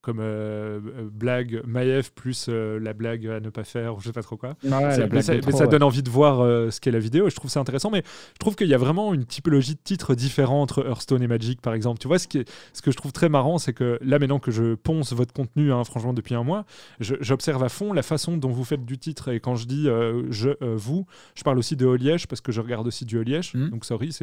[0.02, 4.14] comme euh, euh, blague Maïf plus euh, la blague à ne pas faire, je sais
[4.14, 4.56] pas trop quoi.
[4.64, 6.40] mais, ça, donne envie de voir
[6.72, 7.92] ce qu'est la vidéo et je trouve ça intéressant.
[7.92, 11.28] Mais je trouve qu'il y a vraiment une typologie de titres différents entre Hearthstone et
[11.28, 12.00] Magic, par exemple.
[12.00, 14.52] Tu vois, ce, qui ce que je trouve très marrant, c'est que là, maintenant que
[14.52, 16.66] je ponce votre contenu, hein, franchement, depuis un mois,
[17.00, 19.30] j'observe à fond la façon dont vous faites du titre.
[19.30, 19.88] Et quand je dis
[20.30, 23.54] je, vous, je parle aussi de Oliège parce que je regarde aussi du Oliège.
[23.54, 23.70] Mmh.
[23.70, 24.18] Donc, sorry,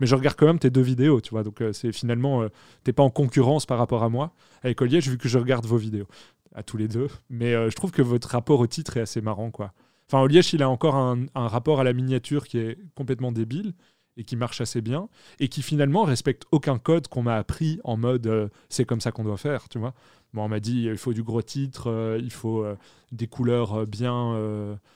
[0.00, 1.42] mais je regarde quand même tes deux vidéos, tu vois.
[1.42, 2.44] Donc, c'est finalement,
[2.84, 4.32] t'es pas en concurrence par rapport à moi
[4.64, 6.06] avec Oliège, vu que je regarde vos vidéos
[6.54, 7.08] à tous les deux.
[7.28, 9.72] Mais euh, je trouve que votre rapport au titre est assez marrant, quoi.
[10.08, 13.74] Enfin, Oliège, il a encore un, rapport à la miniature qui est complètement débile
[14.16, 15.08] et qui marche assez bien
[15.40, 19.12] et qui finalement respecte aucun code qu'on m'a appris en mode euh, c'est comme ça
[19.12, 19.94] qu'on doit faire, tu vois.
[20.32, 22.76] Bon, on m'a dit il faut du gros titre, euh, il faut euh,
[23.12, 24.36] des couleurs bien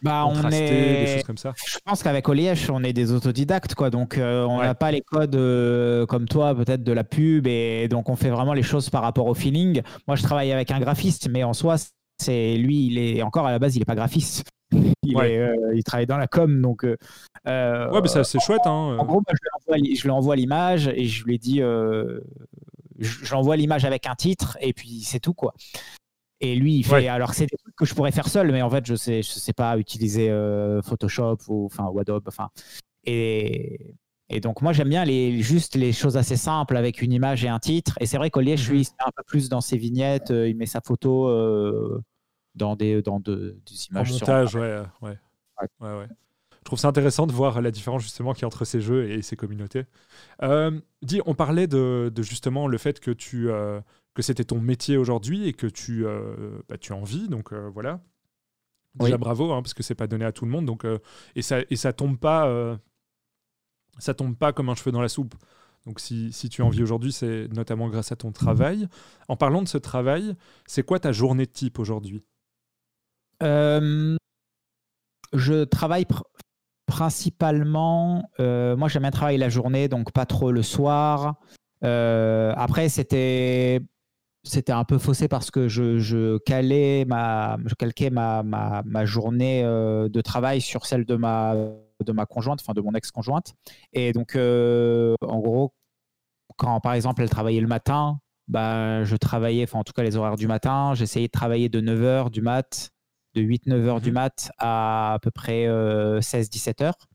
[0.02, 1.54] bah, contrastées, des choses comme ça.
[1.64, 3.90] Je pense qu'avec Oliège, on est des autodidactes, quoi.
[3.90, 5.38] Donc, on n'a pas les codes
[6.08, 9.26] comme toi, peut-être de la pub, et donc on fait vraiment les choses par rapport
[9.26, 9.82] au feeling.
[10.08, 11.76] Moi, je travaille avec un graphiste, mais en soi,
[12.20, 14.44] c'est lui, il est encore à la base, il n'est pas graphiste.
[14.72, 16.82] Il, travaille dans la com, donc.
[16.82, 16.96] ouais,
[17.46, 18.66] mais c'est chouette.
[18.66, 18.96] Hein.
[18.98, 19.22] En gros,
[19.68, 24.58] je lui envoie l'image et je lui ai dit, je, l'envoie l'image avec un titre
[24.60, 25.54] et puis c'est tout quoi.
[26.40, 27.08] Et lui, il fait.
[27.08, 29.30] Alors, c'est des trucs que je pourrais faire seul, mais en fait, je sais, je
[29.30, 30.28] sais pas utiliser
[30.84, 32.24] Photoshop ou, enfin, Adobe.
[32.28, 32.50] Enfin,
[33.04, 33.96] et,
[34.28, 37.48] et donc, moi, j'aime bien les, juste les choses assez simples avec une image et
[37.48, 37.96] un titre.
[38.00, 40.30] Et c'est vrai qu'Olié, je suis un peu plus dans ses vignettes.
[40.30, 41.28] il met sa photo
[42.58, 44.10] dans des, dans de, des images.
[44.10, 45.16] En montage, ouais, ouais.
[45.80, 45.96] ouais.
[45.96, 46.08] ouais
[46.68, 49.10] je trouve ça intéressant de voir la différence justement qu'il y a entre ces jeux
[49.10, 49.84] et ces communautés.
[50.42, 53.80] Euh, dis, on parlait de, justement le fait que tu euh,
[54.12, 58.02] que c'était ton métier aujourd'hui et que tu euh, bah, tu en vis, donc voilà.
[59.00, 60.84] Déjà bravo, hein, parce que c'est pas donné à tout le monde, donc
[61.36, 62.78] et ça et ça tombe pas
[63.98, 65.34] ça tombe pas comme un cheveu dans la soupe.
[65.86, 68.88] Donc si, si tu en vis aujourd'hui, c'est notamment grâce à ton travail.
[69.28, 70.34] En parlant de ce travail,
[70.66, 72.24] c'est quoi ta journée de type aujourd'hui?
[75.32, 76.06] Je travaille
[76.88, 81.36] principalement, euh, moi j'aime bien travailler la journée, donc pas trop le soir.
[81.84, 83.82] Euh, après, c'était
[84.68, 90.20] un peu faussé parce que je, calais ma, je calquais ma, ma, journée euh, de
[90.22, 91.54] travail sur celle de ma,
[92.04, 93.52] de ma conjointe, enfin de mon ex-conjointe.
[93.92, 95.74] Et donc, en gros,
[96.56, 100.16] quand par exemple elle travaillait le matin, bah, je travaillais, enfin en tout cas les
[100.16, 102.90] horaires du matin, j'essayais de travailler de 9h du mat
[103.38, 104.14] de 8-9 heures du mhm.
[104.14, 107.08] mat à à peu près 16-17 euh, heures.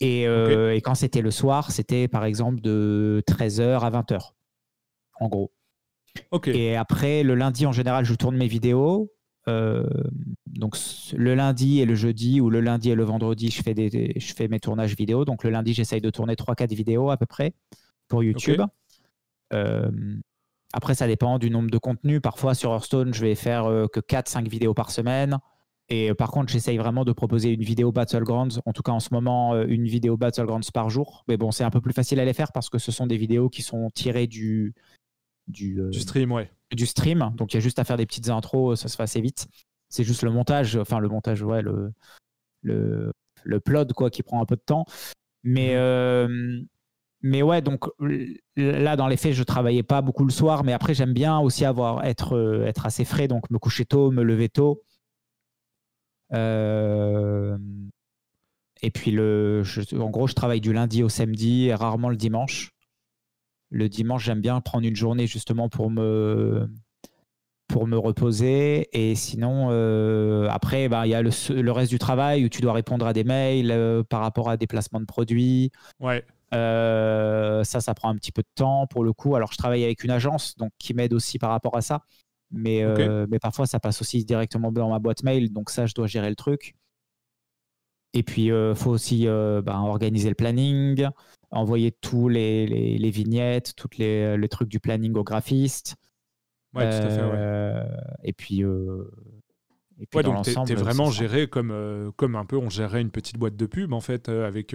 [0.00, 4.32] Et, euh, et, quand c'était le soir, c'était par exemple de 13h à 20h,
[5.20, 5.52] en gros.
[6.46, 9.12] Et après, le lundi, en général, je tourne mes vidéos.
[9.48, 9.88] Euh,
[10.46, 10.76] donc
[11.16, 14.34] le lundi et le jeudi, ou le lundi et le vendredi, je fais, des, je
[14.34, 15.24] fais mes tournages vidéo.
[15.24, 17.54] Donc le lundi, j'essaye de tourner 3-4 vidéos à peu près
[18.08, 18.62] pour YouTube.
[20.72, 22.20] Après, ça dépend du nombre de contenus.
[22.22, 25.38] Parfois, sur Hearthstone, je vais faire euh, que 4-5 vidéos par semaine.
[25.88, 29.00] Et euh, par contre, j'essaye vraiment de proposer une vidéo Battlegrounds, en tout cas en
[29.00, 31.24] ce moment, euh, une vidéo Battlegrounds par jour.
[31.28, 33.16] Mais bon, c'est un peu plus facile à les faire parce que ce sont des
[33.16, 34.74] vidéos qui sont tirées du,
[35.46, 36.50] du, stream, ouais.
[36.70, 37.32] Du stream.
[37.36, 39.48] Donc il y a juste à faire des petites intros, ça se fait assez vite.
[39.88, 41.94] C'est juste le montage, enfin le montage, ouais, le,
[42.60, 44.84] le, le plot, quoi, qui prend un peu de temps.
[45.42, 45.74] Mais.
[46.28, 46.66] Mhm
[47.22, 47.86] mais ouais, donc
[48.56, 51.64] là, dans les faits, je travaillais pas beaucoup le soir, mais après, j'aime bien aussi
[51.64, 54.82] avoir être, euh, être assez frais, donc me coucher tôt, me lever tôt.
[56.32, 57.58] Euh,
[58.82, 59.64] et puis, le,
[59.98, 62.70] en gros, je travaille du lundi au samedi et rarement le dimanche.
[63.70, 66.70] Le dimanche, j'aime bien prendre une journée justement pour me,
[67.66, 68.88] pour me reposer.
[68.92, 72.62] Et sinon, euh, après, bah, il y a le, le, reste du travail où tu
[72.62, 75.72] dois répondre à des mails par rapport à des placements de produits.
[75.98, 76.24] Ouais.
[76.54, 79.36] Euh, ça, ça prend un petit peu de temps pour le coup.
[79.36, 82.02] Alors, je travaille avec une agence donc qui m'aide aussi par rapport à ça.
[82.50, 85.52] Mais, euh, mais parfois, ça passe aussi directement dans ma boîte mail.
[85.52, 86.74] Donc, ça, je dois gérer le truc.
[88.14, 91.06] Et puis, il euh, faut aussi ben, organiser le planning,
[91.50, 95.96] envoyer tous les, les, vignettes, tous les, les, trucs du planning au graphiste.
[96.74, 97.98] Ouais, tout à fait.
[98.24, 98.62] Et puis.
[100.00, 103.10] Et puis ouais, donc tu es, vraiment géré comme, comme un peu on gérerait une
[103.10, 104.72] petite boîte de pub en fait, avec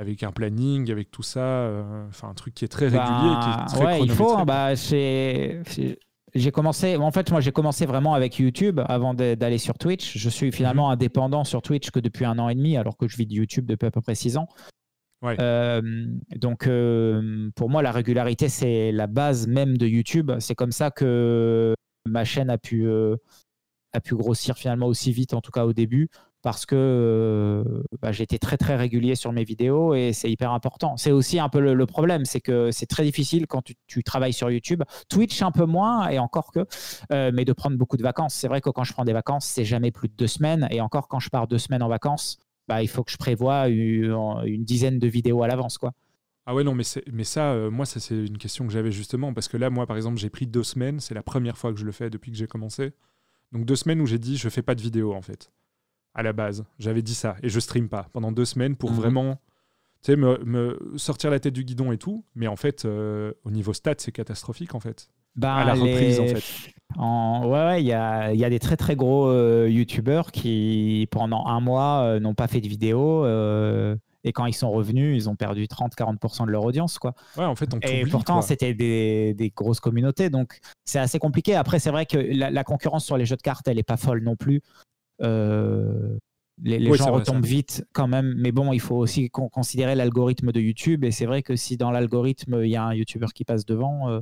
[0.00, 3.02] avec un planning, avec tout ça, euh, enfin un truc qui est très régulier,
[3.42, 4.44] qui est bah, très ouais, il faut.
[4.46, 4.74] Bah,
[6.32, 10.16] j'ai commencé, en fait, moi j'ai commencé vraiment avec YouTube avant d'aller sur Twitch.
[10.16, 10.94] Je suis finalement mhm.
[10.94, 13.66] indépendant sur Twitch que depuis un an et demi, alors que je vis de YouTube
[13.66, 14.48] depuis à peu près six ans.
[15.20, 15.36] Ouais.
[15.38, 15.82] Euh,
[16.36, 20.32] donc euh, pour moi, la régularité, c'est la base même de YouTube.
[20.38, 21.74] C'est comme ça que
[22.06, 22.88] ma chaîne a pu,
[23.92, 26.08] a pu grossir finalement aussi vite, en tout cas au début
[26.42, 30.96] parce que euh, bah, j'étais très très régulier sur mes vidéos et c'est hyper important.
[30.96, 34.50] C'est aussi un peu le, problème, c'est que c'est très difficile quand tu, travailles sur
[34.50, 36.66] YouTube, Twitch un peu moins et encore que,
[37.12, 38.34] euh, mais de prendre beaucoup de vacances.
[38.34, 40.80] C'est vrai que quand je prends des vacances, c'est jamais plus de deux semaines et
[40.80, 44.64] encore quand je pars deux semaines en vacances, bah, il faut que je prévoie une,
[44.64, 45.92] dizaine de vidéos à l'avance, quoi.
[46.46, 49.46] Ah ouais non mais, mais ça euh, moi c'est une question que j'avais justement parce
[49.46, 51.84] que là moi par exemple j'ai pris deux semaines c'est la première fois que je
[51.84, 52.92] le fais depuis que j'ai commencé
[53.52, 55.52] donc deux semaines où j'ai dit je fais pas de vidéo en fait
[56.14, 56.64] à la base.
[56.78, 57.36] J'avais dit ça.
[57.42, 58.96] Et je stream pas pendant deux semaines pour mhm.
[58.96, 59.38] vraiment
[60.02, 62.24] tu sais, me, sortir la tête du guidon et tout.
[62.34, 65.08] Mais en fait, euh, au niveau stats, c'est catastrophique en fait.
[65.36, 66.42] Bah, à la reprise en fait.
[66.96, 67.46] En...
[67.48, 71.60] Ouais, il y, a, y, a, des très très gros euh, youtubeurs qui pendant un
[71.60, 73.24] mois euh, n'ont pas fait de vidéo.
[74.24, 76.98] et quand ils sont revenus, ils ont perdu 30-40% de leur audience.
[76.98, 77.14] Quoi.
[77.36, 80.30] Ouais, en fait, on Et pourtant, c'était des, des, grosses communautés.
[80.30, 81.54] Donc, c'est assez compliqué.
[81.54, 83.96] Après, c'est vrai que la, la, concurrence sur les jeux de cartes, elle n'est pas
[83.96, 84.62] folle non plus.
[85.22, 86.18] Euh,
[86.62, 91.04] les, gens retombent vite quand même, mais bon, il faut aussi considérer l'algorithme de YouTube.
[91.04, 94.10] Et c'est vrai que si dans l'algorithme il y a un YouTuber qui passe devant,
[94.10, 94.20] euh,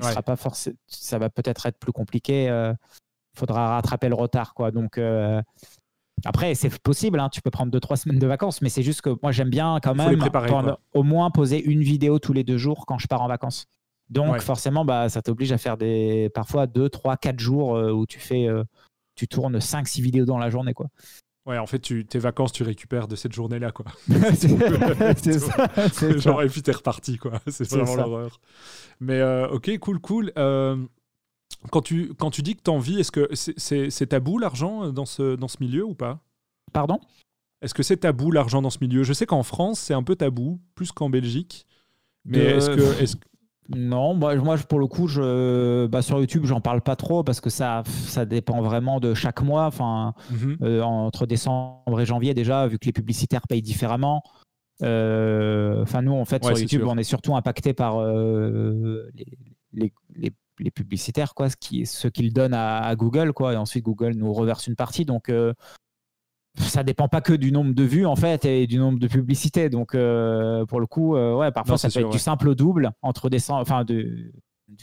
[0.00, 2.48] sera pas forcément, ça va peut-être être plus compliqué.
[2.48, 2.74] Euh,
[3.36, 4.72] faudra rattraper le retard, quoi.
[4.72, 5.00] Donc
[6.24, 9.00] après, c'est possible, hein, tu peux prendre deux, trois semaines de vacances, mais c'est juste
[9.00, 10.20] que moi, j'aime bien quand même
[10.94, 13.66] au moins poser une vidéo tous les deux jours quand je pars en vacances.
[14.10, 18.18] Donc, forcément, bah, ça t'oblige à faire des parfois deux, trois, quatre jours où tu
[18.18, 18.48] fais,
[19.14, 20.88] tu tournes 5 six vidéos dans la journée, quoi.
[21.44, 23.86] Ouais, en fait, tu, tes vacances, tu récupères de cette journée-là, quoi.
[24.36, 26.18] c'est ça.
[26.18, 27.40] Genre, et puis t'es reparti, quoi.
[27.48, 28.40] C'est vraiment l'horreur.
[29.00, 30.32] Mais euh, ok, cool, cool.
[30.38, 30.76] Euh,
[31.70, 35.06] quand, tu, quand tu dis que t'en vis, est-ce que c'est tabou l'argent euh, dans
[35.06, 36.20] ce, dans ce milieu ou pas?
[36.72, 37.00] Pardon?
[37.60, 39.02] Est-ce que c'est tabou l'argent dans ce milieu?
[39.02, 41.66] Je sais qu'en France, c'est un peu tabou, plus qu'en Belgique.
[42.24, 43.16] Mais est-ce que, est
[43.76, 47.40] non, moi, moi pour le coup, je, bah, sur YouTube, j'en parle pas trop parce
[47.40, 49.66] que ça, ça dépend vraiment de chaque mois.
[49.66, 50.58] Enfin, mhm.
[50.62, 54.22] euh, entre décembre et janvier déjà, vu que les publicitaires payent différemment.
[54.82, 59.10] Euh, enfin, nous, en fait, sur YouTube, on est surtout impacté par euh,
[59.72, 63.56] les, les, les, publicitaires, quoi, ce qui, ce qu'ils donnent à, à, Google, quoi, et
[63.56, 65.04] ensuite Google nous reverse une partie.
[65.04, 65.30] Donc,
[66.58, 69.70] ça dépend pas que du nombre de vues en fait et du nombre de publicités.
[69.70, 72.90] Donc euh, pour le coup, euh, ouais, parfois ça peut être du simple au double
[73.02, 74.32] entre décembre, enfin du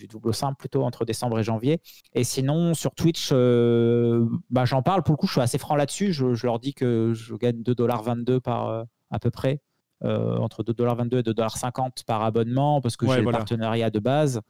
[0.08, 1.80] double au simple plutôt entre décembre et janvier.
[2.14, 5.76] Et sinon sur Twitch, euh, bah, j'en parle pour le coup, je suis assez franc
[5.76, 6.12] là-dessus.
[6.12, 9.62] Je, leur dis que je gagne 2,22$ par à peu près.
[10.04, 14.42] entre 2,22$ et 2,50$ par abonnement parce que j'ai le partenariat de base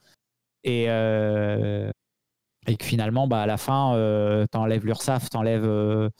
[0.64, 3.94] et, et que finalement bah, à la fin
[4.50, 6.10] t'enlèves l'URSSAF, t'enlèves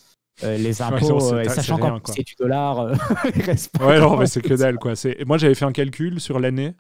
[0.43, 2.95] euh, les impôts, euh, sachant qu'en c'est du dollar, euh,
[3.37, 3.87] il reste pas.
[3.87, 4.95] Ouais, non, mais c'est que dalle, quoi.
[5.27, 6.75] Moi, j'avais fait un calcul sur l'année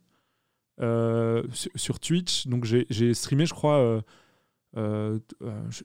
[0.78, 4.02] sur, Twitch, donc j'ai streamé, je crois.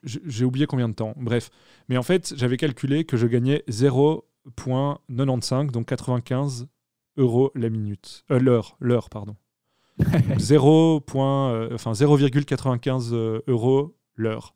[0.03, 1.49] j'ai oublié combien de temps, bref.
[1.89, 6.67] Mais en fait, j'avais calculé que je gagnais 0.95, donc 95
[7.17, 8.23] euros la minute.
[8.29, 9.35] l'heure, l'heure, pardon.
[10.37, 11.01] 0.
[11.07, 14.53] enfin 0,95 euros l'heure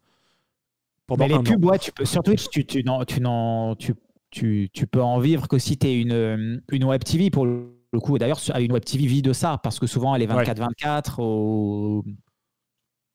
[1.17, 3.93] mais les pubs, ouais, tu peux, sur Twitch, tu, tu, tu,
[4.31, 7.99] tu, tu, peux en vivre que si tu es une, une web TV pour le
[7.99, 8.17] coup.
[8.17, 12.03] D'ailleurs, une web TV vit de ça parce que souvent elle est 24-24 au,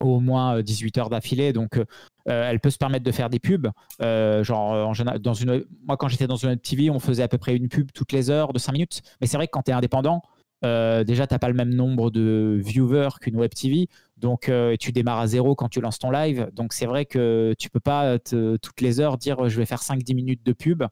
[0.01, 1.53] au moins 18 heures d'affilée.
[1.53, 1.85] Donc, euh,
[2.27, 3.69] elle peut se permettre de faire des pubs.
[4.03, 7.23] Euh, genre, en général, dans une, moi, quand j'étais dans une web TV, on faisait
[7.23, 9.03] à peu près une pub toutes les heures de 5 minutes.
[9.21, 10.23] Mais c'est vrai que quand tu es indépendant,
[10.65, 13.89] euh, déjà, tu n'as pas le même nombre de viewers qu'une web TV.
[14.25, 16.49] Donc, euh, tu démarres à zéro quand tu lances ton live.
[16.55, 20.15] Donc, c'est vrai que tu peux pas toutes les heures dire je vais faire 5-10
[20.15, 20.83] minutes de pub.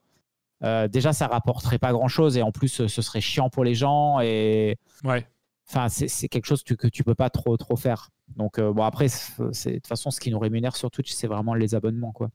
[0.62, 3.74] Euh, déjà, ça rapporterait pas grand chose et en plus, ce serait chiant pour les
[3.74, 4.20] gens.
[4.20, 5.26] Et ouais.
[5.66, 8.10] Enfin, c'est quelque chose que, tu peux pas trop trop faire.
[8.36, 11.74] Donc, bon, après, de toute façon, ce qui nous rémunère sur Twitch, c'est vraiment les
[11.74, 12.28] abonnements, quoi.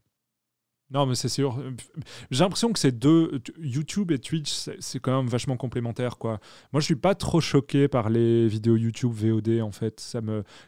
[0.89, 1.61] Non, mais c'est sûr.
[2.31, 6.39] J'ai l'impression que ces deux, YouTube et Twitch, c'est quand même vachement complémentaire, quoi.
[6.71, 10.17] Moi, je suis pas trop choqué par les vidéos YouTube VOD, en fait.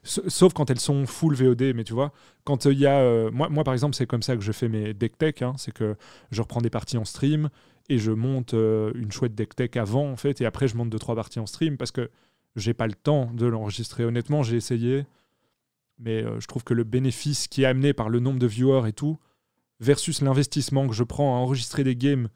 [0.04, 2.12] Sauf quand elles sont full VOD, mais tu vois,
[2.44, 4.68] quand il y a, euh, moi, moi, par exemple, c'est comme ça que je fais
[4.68, 5.42] mes deck tech.
[5.42, 5.54] Hein.
[5.58, 5.96] c'est que
[6.32, 7.50] je reprends des parties en stream
[7.88, 10.90] et je monte euh, une chouette deck tech avant, en fait, et après je monte
[10.90, 12.10] deux trois parties en stream parce que
[12.58, 14.04] j'ai pas le temps de l'enregistrer.
[14.04, 15.06] Honnêtement, j'ai essayé,
[15.98, 18.88] mais euh, je trouve que le bénéfice qui est amené par le nombre de viewers
[18.88, 19.18] et tout
[19.80, 22.30] versus l'investissement que je prends à enregistrer des games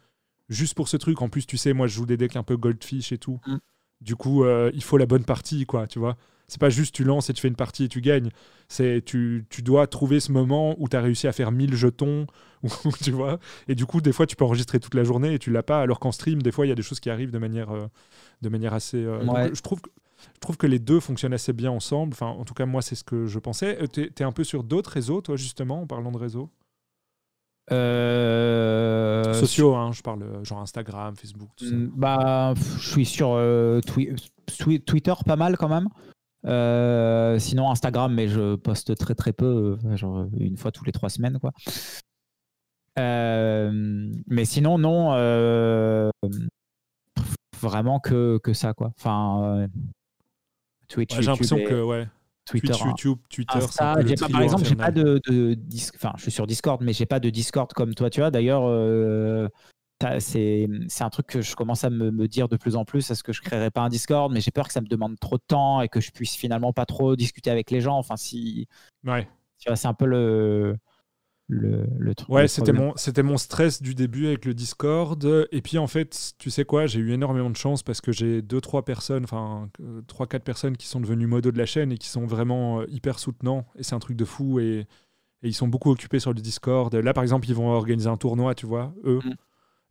[0.49, 1.21] juste pour ce truc.
[1.21, 3.39] En plus, tu sais, moi, je joue des decks un peu goldfish et tout.
[3.45, 3.57] Mm.
[4.01, 6.17] Du coup, euh, il faut la bonne partie, quoi, tu vois.
[6.47, 8.29] C'est pas juste tu lances et tu fais une partie et tu gagnes.
[8.67, 12.27] C'est tu, tu dois trouver ce moment où tu as réussi à faire 1000 jetons,
[13.01, 13.39] tu vois.
[13.67, 15.81] Et du coup, des fois, tu peux enregistrer toute la journée et tu l'as pas.
[15.81, 17.87] Alors qu'en stream, des fois, il y a des choses qui arrivent de manière, euh,
[18.41, 18.97] de manière assez.
[18.97, 19.79] Euh, je trouve
[20.35, 22.13] je trouve que les deux fonctionnent assez bien ensemble.
[22.13, 23.77] Enfin, en tout cas, moi, c'est ce que je pensais.
[23.91, 26.49] Tu es, un peu sur d'autres réseaux, toi, justement, en parlant de réseaux
[27.71, 31.75] euh, Sociaux, hein, je parle euh, genre Instagram, Facebook, tout ça.
[31.75, 33.79] Mm, bah, je suis sur euh,
[34.85, 35.87] Twitter pas mal quand même.
[37.39, 41.39] sinon Instagram, mais je poste très très peu, genre une fois tous les trois semaines
[41.39, 41.51] quoi.
[42.97, 46.11] mais sinon non,
[47.61, 48.91] vraiment que, que ça quoi.
[48.97, 49.67] Enfin,
[50.89, 51.15] Twitch.
[51.15, 52.07] J'ai l'impression que ouais.
[52.45, 53.59] Twitter, Twitch, YouTube, Twitter.
[53.77, 55.57] par exemple, j'ai pas de, de
[55.95, 58.31] enfin, je suis sur Discord, mais j'ai pas de Discord comme toi, tu vois.
[58.31, 59.47] D'ailleurs, euh,
[60.19, 60.67] c'est
[60.99, 63.09] un truc que je commence à me, me, dire de plus en plus.
[63.09, 64.31] Est-ce que je créerai pas un Discord?
[64.31, 66.73] Mais j'ai peur que ça me demande trop de temps et que je puisse finalement
[66.73, 67.97] pas trop discuter avec les gens.
[67.97, 68.67] Enfin, si.
[69.05, 69.27] Ouais.
[69.59, 70.77] Tu vois, c'est un peu le
[71.47, 72.29] le, truc.
[72.29, 75.47] Ouais, c'était mon, c'était mon stress du début avec le Discord.
[75.51, 78.41] Et puis en fait, tu sais quoi, j'ai eu énormément de chance parce que j'ai
[78.41, 79.69] deux, trois personnes, enfin
[80.07, 82.85] trois, quatre personnes qui sont devenues modos de la chaîne et qui sont vraiment euh,
[82.89, 83.65] hyper soutenants.
[83.77, 84.59] Et c'est un truc de fou.
[84.59, 84.87] Et,
[85.45, 86.95] ils sont beaucoup occupés sur le Discord.
[86.95, 89.19] Là, par exemple, ils vont organiser un tournoi, tu vois, eux.
[89.25, 89.33] Mm.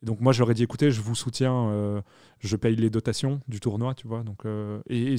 [0.01, 2.01] donc moi, je leur ai dit, écoutez, je vous soutiens, euh,
[2.38, 4.23] je paye les dotations du tournoi, tu vois.
[4.23, 5.17] Donc, euh, et,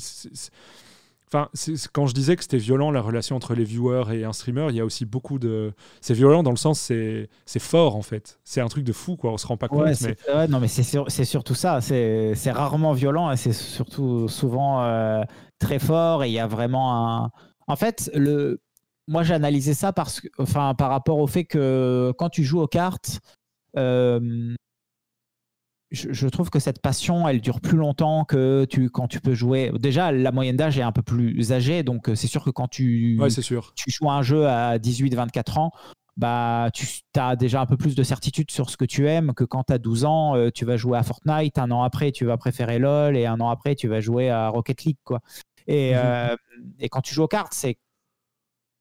[1.33, 1.49] Enfin,
[1.93, 4.75] quand je disais que c'était violent la relation entre les viewers et un streamer, il
[4.75, 5.73] y a aussi beaucoup de.
[5.99, 8.39] C'est violent dans le sens c'est c'est fort en fait.
[8.43, 9.31] C'est un truc de fou quoi.
[9.31, 9.87] On se rend pas compte.
[10.01, 10.47] Mais...
[10.47, 11.81] non mais c'est c'est surtout ça.
[11.81, 15.23] C'est rarement violent et c'est surtout souvent euh,
[15.57, 17.31] très fort et il y a vraiment un.
[17.67, 18.61] En fait le.
[19.07, 22.61] Moi j'ai analysé ça parce que enfin par rapport au fait que quand tu joues
[22.61, 23.21] aux cartes.
[23.75, 24.53] Euh,
[25.93, 29.71] je, trouve que cette passion, elle dure plus longtemps que tu, quand tu peux jouer.
[29.79, 32.67] Déjà, la moyenne d'âge est un peu plus âgée, donc euh, c'est sûr que quand
[32.67, 33.73] tu, sûr.
[33.75, 35.71] tu joues à un jeu à 18-24 ans,
[36.17, 39.43] bah, tu as déjà un peu plus de certitude sur ce que tu aimes que
[39.43, 42.25] quand tu as 12 ans, euh, tu vas jouer à Fortnite, un an après, tu
[42.25, 44.97] vas préférer LoL, et un an après, tu vas jouer à Rocket League.
[45.03, 45.21] Quoi.
[45.67, 46.01] Et, mhm.
[46.03, 46.35] euh,
[46.79, 47.77] et quand tu joues aux cartes, c'est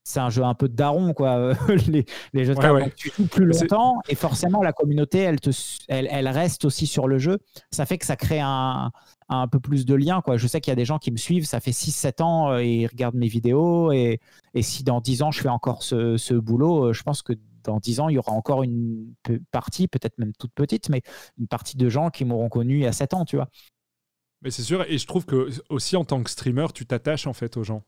[0.05, 1.53] c'est un jeu un peu de daron, quoi.
[1.89, 5.51] les, les, jeux de cartes, tu joues plus longtemps et forcément la communauté, elle, te,
[5.89, 7.39] elle, elle, reste aussi sur le jeu.
[7.71, 8.91] Ça fait que ça crée un,
[9.29, 10.37] un peu plus de liens, quoi.
[10.37, 12.59] Je sais qu'il y a des gens qui me suivent, ça fait 6-7 ans euh,
[12.59, 14.21] et ils regardent mes vidéos et,
[14.55, 17.33] et, si dans 10 ans je fais encore ce, ce, boulot, euh, je pense que
[17.65, 19.15] dans 10 ans, il y aura encore une
[19.53, 21.03] partie, peut-être même toute petite, mais
[21.39, 23.49] une partie de gens qui m'auront connu il y a 7 ans, tu vois.
[24.43, 27.33] Mais c'est sûr, et je trouve que aussi en tant que streamer, tu t'attaches en
[27.33, 27.85] fait aux gens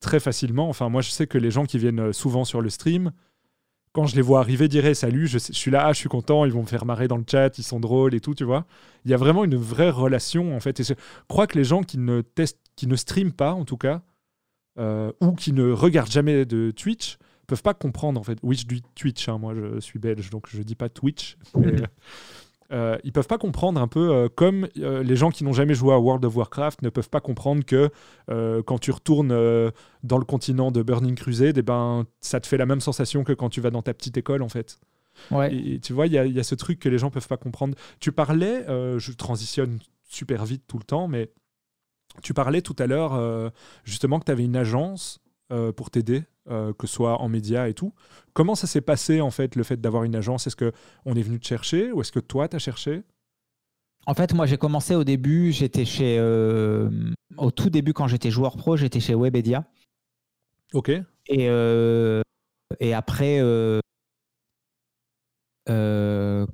[0.00, 0.68] très facilement.
[0.68, 3.12] Enfin, moi, je sais que les gens qui viennent euh, souvent sur le stream,
[3.92, 6.62] quand je les vois arriver, diraient salut, je, suis là, je suis content, ils vont
[6.62, 8.64] me faire marrer dans le chat, ils sont drôles et tout, tu vois.
[9.04, 10.80] Il y a vraiment une vraie relation en fait.
[10.80, 10.94] Et je
[11.28, 14.02] crois que les gens qui ne testent, qui ne streament pas en tout cas,
[14.78, 18.38] euh, ou qui ne regardent jamais de Twitch, peuvent pas comprendre en fait.
[18.44, 21.36] Oui, je dis Twitch, hein, moi je suis belge, donc je dis pas Twitch.
[22.72, 25.74] euh, ils peuvent pas comprendre un peu euh, comme euh, les gens qui n'ont jamais
[25.74, 27.90] joué à World of Warcraft ne peuvent pas comprendre que
[28.64, 29.28] quand tu retournes
[30.02, 33.24] dans le continent de Burning Crusade, et eh ben, ça te fait la même sensation
[33.24, 34.78] que quand tu vas dans ta petite école en fait.
[35.32, 35.52] Ouais.
[35.54, 37.74] Et, tu vois, il y, y, a ce truc que les gens peuvent pas comprendre.
[37.98, 41.30] Tu parlais, je transitionne super vite tout le temps, mais
[42.22, 43.52] tu parlais tout à l'heure
[43.84, 45.20] justement que tu avais une agence
[45.76, 47.92] pour t'aider euh, que ce soit en médias et tout.
[48.32, 50.48] Comment ça s'est passé en fait le fait d'avoir une agence?
[50.48, 50.72] Est-ce que
[51.04, 53.02] on est venu te chercher ou est-ce que toi t'as cherché?
[54.06, 56.90] En fait, moi j'ai commencé au début, j'étais chez euh,
[57.36, 59.64] au tout début quand j'étais joueur pro, j'étais chez Webedia.
[60.72, 60.88] Ok.
[60.88, 61.04] Et
[61.48, 62.22] euh,
[62.80, 63.40] et après.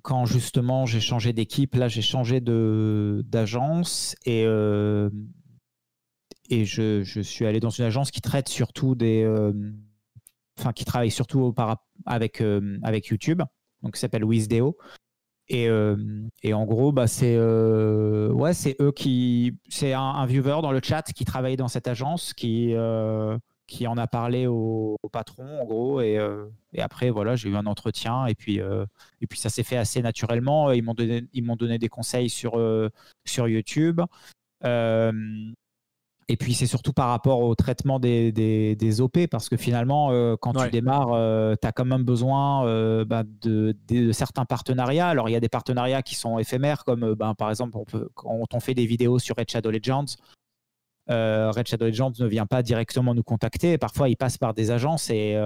[0.02, 4.44] quand justement j'ai changé d'équipe, là j'ai changé de d'agence et
[6.50, 9.24] et je, je, suis allé dans une agence qui traite surtout des
[10.58, 11.54] enfin qui travaille surtout
[12.04, 13.42] avec, euh, avec YouTube,
[13.82, 14.76] donc qui s'appelle Wizdeo.
[15.48, 15.96] Et, euh,
[16.42, 19.56] et, en gros, bah, c'est euh, ouais, c'est eux qui.
[19.68, 22.74] C'est un, viewer dans le chat qui travaille dans cette agence qui,
[23.68, 26.00] qui en a parlé au, patron, en gros.
[26.00, 26.18] Et,
[26.72, 30.02] et après, voilà, j'ai eu un entretien et puis, et puis ça s'est fait assez
[30.02, 30.72] naturellement.
[30.72, 32.60] Ils m'ont donné, ils m'ont donné des conseils sur,
[33.24, 34.00] sur YouTube.
[36.28, 40.36] Et puis c'est surtout par rapport au traitement des, des, OP, parce que finalement, euh,
[40.36, 43.74] quand tu démarres, euh, tu as quand même besoin euh, bah, de,
[44.10, 45.08] certains partenariats.
[45.08, 48.08] Alors il y a des partenariats qui sont éphémères, comme ben, par exemple on peut,
[48.14, 50.16] quand on fait des vidéos sur Red Shadow Legends.
[51.08, 53.78] Red Shadow Legends ne vient pas directement nous contacter.
[53.78, 55.40] Parfois, il passe par des agences et,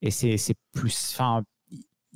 [0.00, 1.18] et c'est plus.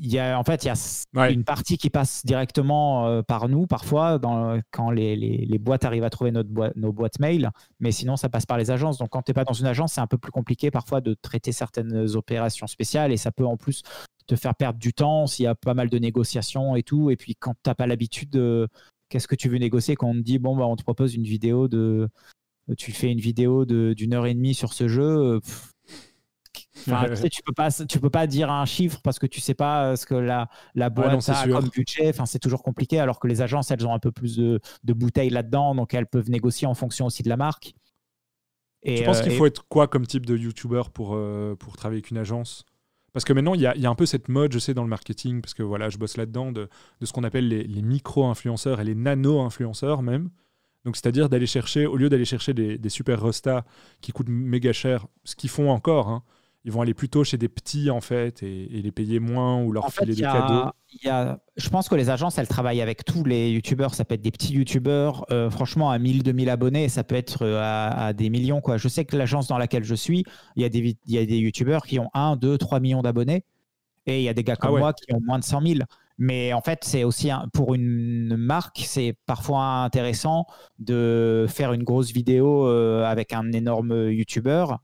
[0.03, 0.71] Il y a, en fait, il y
[1.19, 5.85] a une partie qui passe directement euh, par nous, parfois, dans, quand les, les, boîtes
[5.85, 8.97] arrivent à trouver notre nos boîtes mail, mais sinon, ça passe par les agences.
[8.97, 11.15] Donc, quand tu n'es pas dans une agence, c'est un peu plus compliqué parfois de
[11.21, 13.83] traiter certaines opérations spéciales et ça peut en plus
[14.27, 17.11] te faire perdre du temps s'il y a pas mal de négociations et tout.
[17.11, 18.69] Et puis, quand tu n'as pas l'habitude de
[19.11, 21.25] qu'est-ce que tu veux négocier, quand on te dit, bon, bah, on te propose une
[21.25, 22.09] vidéo de.
[22.79, 25.41] Tu fais une vidéo d'une heure et demie sur ce jeu
[26.85, 29.97] tu, peux pas, tu peux pas dire un chiffre parce que tu sais pas euh,
[29.97, 32.09] ce que la, la boîte a comme budget.
[32.09, 32.99] Enfin, c'est toujours compliqué.
[32.99, 36.07] Alors que les agences, elles ont un peu plus de, de bouteilles là-dedans, donc elles
[36.07, 37.75] peuvent négocier en fonction aussi de la marque.
[38.83, 41.77] Et, tu penses qu'il euh, faut être quoi comme type de YouTuber pour, euh, pour
[41.77, 42.65] travailler avec une agence?
[43.13, 44.85] Parce que maintenant, il y, a, y, a, un peu cette mode, je sais, dans
[44.85, 46.69] le marketing, parce que voilà, je bosse là-dedans, de,
[47.01, 50.31] de, ce qu'on appelle les, les micro-influenceurs et les nano-influenceurs même.
[50.85, 53.65] Donc, c'est-à-dire d'aller chercher, au lieu d'aller chercher des, des super restas
[54.01, 56.23] qui coûtent méga cher, ce qu'ils font encore, hein,
[56.65, 59.91] ils vont aller plutôt chez des petits en fait et, les payer moins ou leur
[59.93, 60.71] filer des cadeaux.
[61.03, 63.95] Y a, je pense que les agences, elles travaillent avec tous les youtubeurs.
[63.95, 67.43] Ça peut être des petits youtubeurs, euh, franchement, à 1000, 2000 abonnés, ça peut être
[67.43, 68.61] euh, à, des millions.
[68.61, 68.77] Quoi.
[68.77, 70.25] Je sais que l'agence dans laquelle je suis,
[70.57, 73.45] il y a des, y a des youtubeurs qui ont 1, 2, 3 millions d'abonnés
[74.07, 75.81] et il y a des gars comme ah moi qui ont moins de 100 000.
[76.19, 80.45] Mais en fait, c'est aussi pour une marque, c'est parfois intéressant
[80.79, 84.81] de faire une grosse vidéo euh, avec un énorme youtubeur.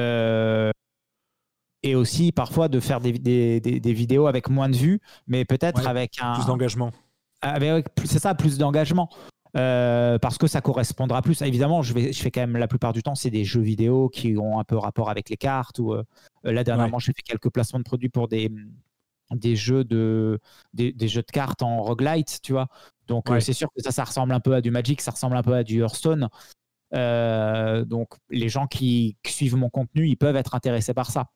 [0.00, 0.72] Euh,
[1.84, 5.86] et aussi parfois de faire des, des, des, vidéos avec moins de vues, mais peut-être
[5.86, 6.34] avec un.
[6.34, 6.90] Plus d'engagement.
[8.04, 9.10] C'est ça, plus d'engagement.
[9.52, 11.42] parce que ça correspondra plus.
[11.42, 14.08] Évidemment, je, vais, je fais quand même la plupart du temps, c'est des jeux vidéo
[14.08, 15.78] qui ont un peu rapport avec les cartes.
[15.78, 15.94] Ou,
[16.42, 18.50] là, dernièrement, j'ai fait quelques placements de produits pour des,
[19.30, 20.40] des, jeux, de,
[20.72, 22.68] des, jeux de cartes en roguelite, tu vois.
[23.08, 25.42] Donc, c'est sûr que ça, ça ressemble un peu à du Magic, ça ressemble un
[25.42, 26.30] peu à du Hearthstone.
[26.94, 31.26] donc, les gens qui suivent mon contenu, ils peuvent être intéressés par ça.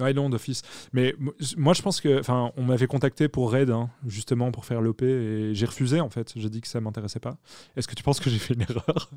[0.00, 0.62] Ouais, non, d'office.
[0.92, 1.14] Mais
[1.56, 2.20] moi, je pense que.
[2.20, 6.10] Enfin, on m'avait contacté pour Raid, hein, justement, pour faire l'OP, et j'ai refusé, en
[6.10, 6.32] fait.
[6.36, 7.38] J'ai dit que ça m'intéressait pas.
[7.76, 9.10] Est-ce que tu penses que j'ai fait une erreur?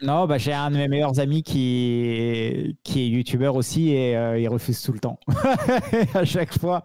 [0.00, 4.16] Non, bah, j'ai un de mes meilleurs amis qui est, qui est youtubeur aussi, et
[4.16, 5.20] euh, il refuse tout le temps.
[6.14, 6.82] à chaque fois.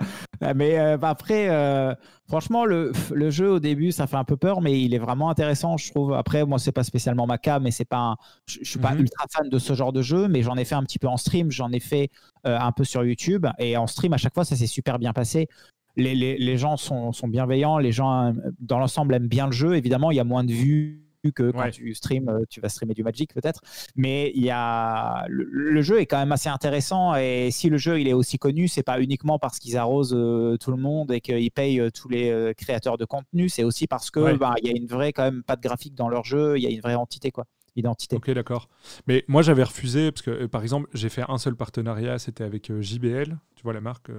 [0.55, 1.95] Mais euh, bah, après, euh,
[2.27, 5.31] franchement, le, le, jeu, au début, ça fait un peu peur, mais il est vraiment
[5.31, 6.13] intéressant, je trouve.
[6.13, 8.17] Après, moi, c'est pas spécialement ma cam, mais c'est pas.
[8.45, 9.01] Je, je suis pas mhm.
[9.01, 11.17] ultra fan de ce genre de jeu, mais j'en ai fait un petit peu en
[11.17, 11.49] stream.
[11.49, 12.11] J'en ai fait
[12.43, 13.47] un peu sur YouTube.
[13.57, 15.47] Et en stream, à chaque fois, ça s'est super bien passé.
[15.95, 19.75] Les, les, les gens sont, sont, bienveillants, les gens, dans l'ensemble, aiment bien le jeu.
[19.75, 22.93] Évidemment, il y a moins de vues que quand tu stream, euh, tu vas streamer
[22.93, 23.61] du Magic peut-être.
[23.95, 27.99] Mais il y a le, jeu est quand même assez intéressant et si le jeu
[27.99, 30.17] il est aussi connu, c'est pas uniquement parce qu'ils arrosent
[30.59, 34.35] tout le monde et qu'ils payent tous les créateurs de contenu, c'est aussi parce que
[34.37, 36.63] bah, il y a une vraie quand même pas de graphique dans leur jeu, il
[36.63, 37.45] y a une vraie entité quoi
[37.77, 38.15] identité.
[38.15, 38.67] Ok, d'accord.
[39.07, 42.43] Mais moi, j'avais refusé parce que, euh, par exemple, j'ai fait un seul partenariat, c'était
[42.43, 44.09] avec euh, JBL, tu vois la marque.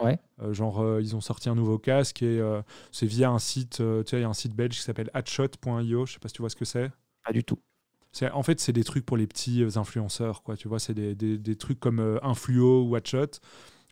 [0.00, 0.18] Euh, ouais.
[0.52, 2.40] genre, ils ont sorti un nouveau casque et
[2.92, 6.06] c'est via un site, tu sais, il y a un site belge qui s'appelle hatshot.io.
[6.06, 6.90] Je sais pas si tu vois ce que c'est.
[7.24, 7.58] Pas du tout.
[8.32, 10.56] En fait, c'est des trucs pour les petits influenceurs, quoi.
[10.56, 13.40] Tu vois, c'est des, des, des, trucs comme Influo ou Hatshot.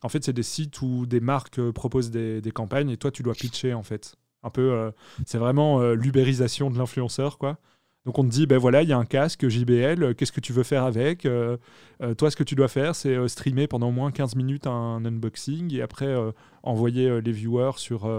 [0.03, 3.23] En fait, c'est des sites où des marques proposent des, des, campagnes et toi, tu
[3.23, 4.17] dois pitcher, en fait.
[4.43, 4.93] Un peu,
[5.27, 7.59] c'est vraiment l'ubérisation de l'influenceur, quoi.
[8.05, 10.41] Donc on te dit, ben voilà, il y a un casque JBL, euh, qu'est-ce que
[10.41, 11.57] tu veux faire avec euh,
[12.03, 15.05] euh, Toi, ce que tu dois faire, c'est streamer pendant au moins 15 minutes un
[15.05, 16.15] unboxing et après
[16.63, 18.11] envoyer les viewers sur,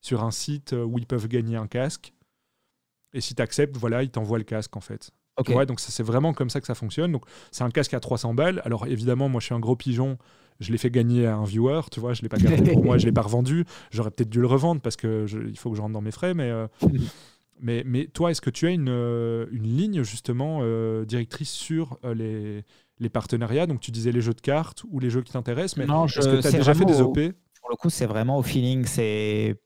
[0.00, 2.14] sur un site où ils peuvent gagner un casque.
[3.12, 5.10] Et si tu acceptes, voilà, ils t'envoient le casque en fait.
[5.48, 7.12] Ouais, donc c'est vraiment comme ça que ça fonctionne.
[7.12, 8.62] Donc c'est un casque à 300 balles.
[8.64, 10.18] Alors évidemment, moi je suis un gros pigeon,
[10.58, 12.98] je l'ai fait gagner à un viewer, tu vois, je l'ai pas gardé pour moi,
[12.98, 13.64] je l'ai pas revendu.
[13.90, 16.34] J'aurais peut-être dû le revendre parce que il faut que je rentre dans mes frais,
[16.34, 16.50] mais
[17.60, 21.98] Mais, mais toi, est-ce que tu as une, euh, une ligne justement euh, directrice sur
[22.04, 22.64] euh, les,
[22.98, 23.66] les, partenariats?
[23.66, 26.40] Donc tu disais les jeux de cartes ou les jeux qui t'intéressent, mais est-ce que
[26.40, 27.18] tu as déjà fait des OP
[27.60, 28.84] Pour le coup, c'est vraiment au feeling.
[28.84, 29.56] C'est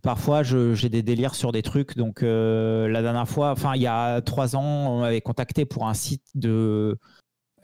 [0.00, 1.96] Parfois, j'ai des délires sur des trucs.
[1.96, 5.94] Donc, la dernière fois, enfin, il y a trois ans, on m'avait contacté pour un
[5.94, 6.98] site de,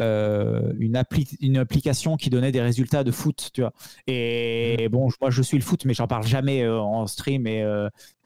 [0.01, 3.73] une, appli une application qui donnait des résultats de foot, tu vois.
[4.07, 7.47] Et bon, moi je suis le foot, mais j'en parle jamais en stream.
[7.47, 7.65] Et,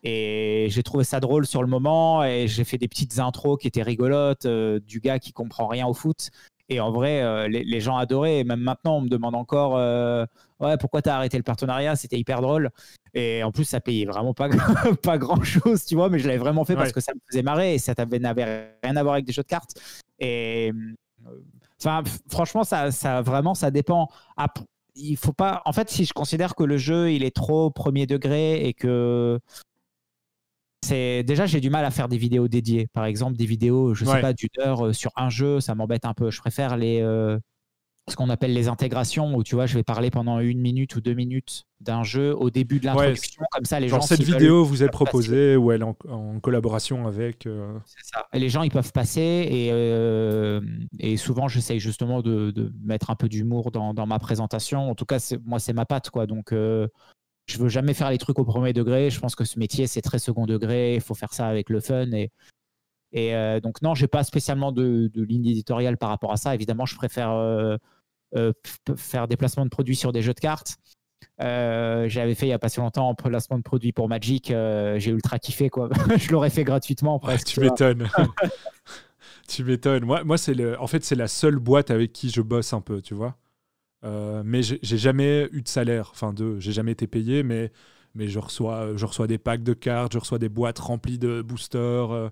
[0.05, 3.67] et j'ai trouvé ça drôle sur le moment et j'ai fait des petites intros qui
[3.67, 6.31] étaient rigolotes euh, du gars qui comprend rien au foot.
[6.69, 8.41] Et en vrai, euh, les, gens adoraient.
[8.41, 10.27] Et même maintenant, on me demande encore euh,
[10.61, 11.97] Ouais, pourquoi t'as arrêté le partenariat?
[11.97, 12.71] C'était hyper drôle.
[13.15, 14.49] Et en plus, ça payait vraiment pas,
[15.03, 16.11] pas grand chose, tu vois.
[16.11, 18.97] Mais je l'avais vraiment fait parce que ça me faisait marrer et ça n'avait rien
[18.97, 19.81] à voir avec des jeux de cartes.
[20.19, 20.73] Et
[21.81, 24.09] enfin, franchement, ça, ça vraiment, ça dépend.
[24.95, 25.63] il faut pas.
[25.65, 29.39] En fait, si je considère que le jeu il est trop premier degré et que
[30.85, 32.87] c'est déjà j'ai du mal à faire des vidéos dédiées.
[32.93, 36.05] Par exemple, des vidéos, je sais pas, d'une heure euh, sur un jeu, ça m'embête
[36.05, 36.31] un peu.
[36.31, 37.39] Je préfère les euh,
[38.11, 41.01] ce qu'on appelle les intégrations où tu vois, je vais parler pendant une minute ou
[41.01, 44.07] deux minutes d'un jeu au début de l'introduction, comme ça les Genre gens.
[44.07, 47.47] Cette vidéo vous est proposée ou elle en, en collaboration avec.
[47.47, 48.27] Euh, C'est ça.
[48.33, 49.69] Et les gens ils peuvent passer et,
[50.99, 54.91] et souvent j'essaye justement de, de, mettre un peu d'humour dans, dans, ma présentation.
[54.91, 56.27] En tout cas, moi c'est ma patte quoi.
[56.27, 56.53] Donc
[57.49, 59.11] je veux jamais faire les trucs au premier degré.
[59.11, 60.95] Je pense que ce métier, c'est très second degré.
[60.97, 62.13] Il faut faire ça avec le fun.
[62.13, 62.31] Et,
[63.13, 66.55] et euh, donc, non, j'ai pas spécialement de, ligne éditoriale par rapport à ça.
[66.55, 67.79] Évidemment, je préfère euh, euh,
[68.97, 70.77] faire des placements de produits sur des jeux de cartes.
[71.39, 74.49] J'avais fait il y a pas si longtemps un placement de produits pour Magic.
[74.49, 75.71] j'ai ultra kiffé.
[75.71, 75.89] Quoi.
[76.17, 77.19] je l'aurais fait gratuitement.
[77.19, 78.09] Presque, tu m'étonnes.
[79.49, 80.05] tu m'étonnes.
[80.05, 80.81] Moi, moi c'est le...
[80.81, 83.37] en fait, c'est la seule boîte avec qui je bosse un peu, tu vois.
[84.05, 87.73] Euh, mais j'ai jamais eu de salaire, enfin de, j'ai jamais été payé, mais,
[88.15, 91.43] mais je, reçois, je reçois des packs de cartes, je reçois des boîtes remplies de
[91.43, 92.13] boosters.
[92.13, 92.29] Euh,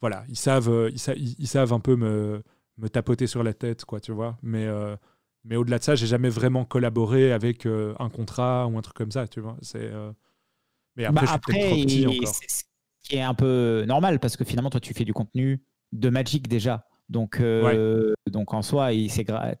[0.00, 2.42] voilà, ils savent, euh, ils, ils, savent un peu me,
[2.78, 4.36] me, tapoter sur la tête, quoi, tu vois.
[4.42, 4.66] Mais,
[5.44, 9.10] mais au-delà de ça, j'ai jamais vraiment collaboré avec un contrat ou un truc comme
[9.10, 9.56] ça, tu vois.
[9.62, 9.90] C'est,
[10.96, 12.34] mais après, bah, je suis petit encore.
[12.34, 16.08] Ce qui est un peu normal parce que finalement, toi, tu fais du contenu de
[16.08, 16.86] Magic déjà.
[17.10, 18.90] Donc, euh, donc en soi,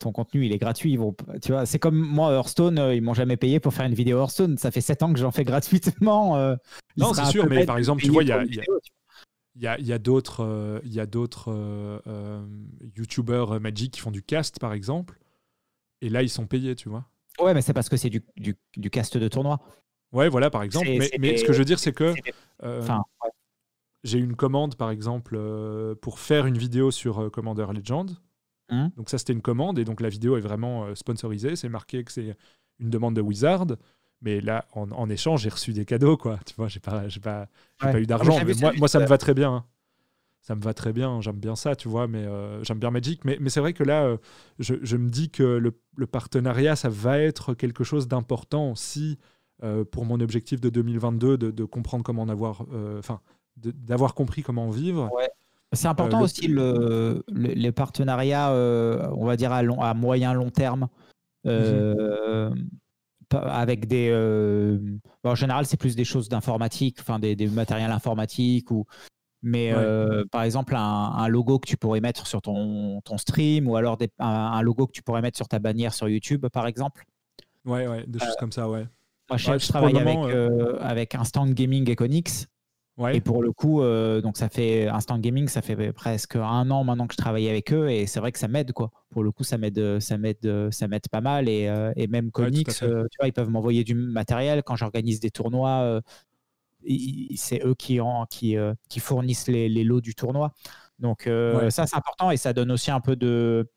[0.00, 0.92] ton contenu il est gratuit.
[0.92, 3.84] Ils vont, tu vois, c'est comme moi Hearthstone, euh, ils m'ont jamais payé pour faire
[3.84, 4.56] une vidéo Hearthstone.
[4.56, 6.36] Ça fait 7 ans que j'en fais gratuitement.
[6.36, 6.56] Euh,
[6.96, 8.44] non, c'est sûr, mais par exemple, tu vois, il y a,
[9.56, 12.02] y a, y a d'autres, il y a d'autres
[12.96, 15.18] YouTubers Magic qui font du cast, par exemple,
[16.04, 17.04] et là ils sont payés, tu vois.
[17.40, 19.58] Ouais, mais c'est parce que c'est du, du, du, cast de tournoi.
[20.12, 20.86] Ouais, voilà, par exemple.
[20.88, 22.14] Mais, mais, ce que je veux dire, c'est que.
[22.62, 23.02] Enfin,
[24.04, 28.16] j'ai une commande, par exemple, euh, pour faire une vidéo sur euh, Commander Legend.
[28.70, 28.90] Hum.
[28.96, 31.56] Donc ça, c'était une commande, et donc la vidéo est vraiment euh, sponsorisée.
[31.56, 32.36] C'est marqué que c'est
[32.78, 33.66] une demande de Wizard.
[34.20, 36.38] Mais là, en, en échange, j'ai reçu des cadeaux, quoi.
[36.46, 37.48] Tu vois, j'ai pas, pas,
[37.82, 37.92] Ouais.
[37.92, 38.38] pas eu d'argent.
[38.44, 39.52] Mais vu moi, ça, moi, ça me va très bien.
[39.52, 39.64] hein.
[40.46, 41.22] Ça me va très bien.
[41.22, 42.06] J'aime bien ça, tu vois.
[42.06, 43.24] Mais euh, j'aime bien Magic.
[43.24, 44.18] Mais, mais c'est vrai que là, euh,
[44.58, 49.18] je, je me dis que le, le partenariat, ça va être quelque chose d'important si,
[49.62, 53.20] euh, pour mon objectif de 2022, de, de comprendre comment en avoir, euh, enfin,
[53.56, 55.10] d'avoir compris comment en vivre.
[55.72, 59.80] C'est important Euh, le- aussi le, le- les partenariats, euh, on va dire à, long,
[59.80, 60.88] à moyen long terme,
[61.46, 62.50] euh,
[63.32, 64.10] avec des.
[64.12, 64.78] euh,
[65.24, 68.84] bon, en général, c'est plus des choses d'informatique, enfin des, des matériels informatiques ou.
[69.46, 69.78] Mais Ouais.
[69.78, 73.76] euh, par exemple, un, un logo que tu pourrais mettre sur ton, ton stream ou
[73.76, 76.66] alors des- un, un logo que tu pourrais mettre sur ta bannière sur YouTube, par
[76.66, 77.04] exemple.
[77.66, 78.86] Ouais, ouais, des choses comme ça, ouais.
[79.28, 82.46] Moi, je, Ouais, je travaille le avec, euh, avec Instant Gaming Econix.
[82.96, 83.16] Ouais.
[83.16, 86.84] Et pour le coup, euh, donc ça fait Instant Gaming, ça fait presque un an
[86.84, 88.92] maintenant que je travaille avec eux et c'est vrai que ça m'aide quoi.
[89.10, 91.92] Pour le coup, ça m'aide, euh, ça m'aide, euh, ça m'aide pas mal et, euh,
[91.96, 96.00] et même Conix, euh, tu vois, ils peuvent m'envoyer du matériel quand j'organise des tournois.
[97.36, 100.52] C'est eux qui, qui, euh, qui fournissent les, les lots du tournoi.
[100.98, 101.70] Donc euh, Ouais.
[101.70, 103.68] ça c'est important et ça donne aussi un peu de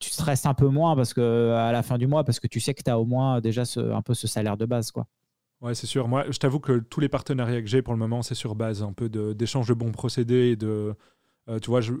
[0.00, 2.60] tu stresses un peu moins parce que à la fin du mois parce que tu
[2.60, 5.06] sais que tu as au moins déjà ce- un peu ce salaire de base quoi.
[5.62, 6.06] Ouais, c'est sûr.
[6.06, 8.82] Moi, je t'avoue que tous les partenariats que j'ai pour le moment, c'est sur base
[8.82, 10.94] un peu d'échange de, bons procédés et de.
[11.50, 11.94] euh, tu vois, je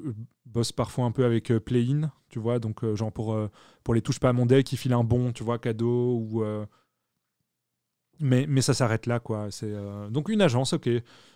[0.46, 3.38] bosse parfois un peu avec euh, Play-in, tu vois, donc euh, genre pour,
[3.84, 6.44] pour les touches pas à mon deck, ils filent un bon, tu vois, cadeau ou.
[8.20, 9.50] Mais, mais ça s'arrête là, quoi.
[9.50, 10.88] C'est euh, donc une agence, ok.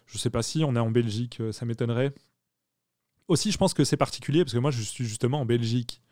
[0.06, 2.12] Je sais pas si on est en Belgique, euh, ça m'étonnerait.
[3.28, 6.02] Aussi, je pense que c'est particulier parce que moi, je suis justement en Belgique.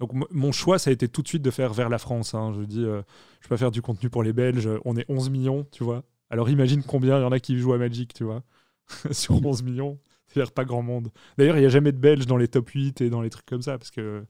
[0.00, 2.34] Donc mon choix, ça a été tout de suite de faire vers la France.
[2.34, 2.52] hein.
[2.58, 3.02] Je dis, euh,
[3.40, 4.68] je peux pas faire du contenu pour les Belges.
[4.84, 6.04] On est 11 millions, tu vois.
[6.30, 8.44] Alors imagine combien il y en a qui jouent à Magic, tu vois.
[9.12, 9.98] Sur 11 millions,
[10.28, 11.10] c'est-à-dire pas grand monde.
[11.38, 13.46] D'ailleurs, il n'y a jamais de Belges dans les top 8 et dans les trucs
[13.46, 14.24] comme ça parce que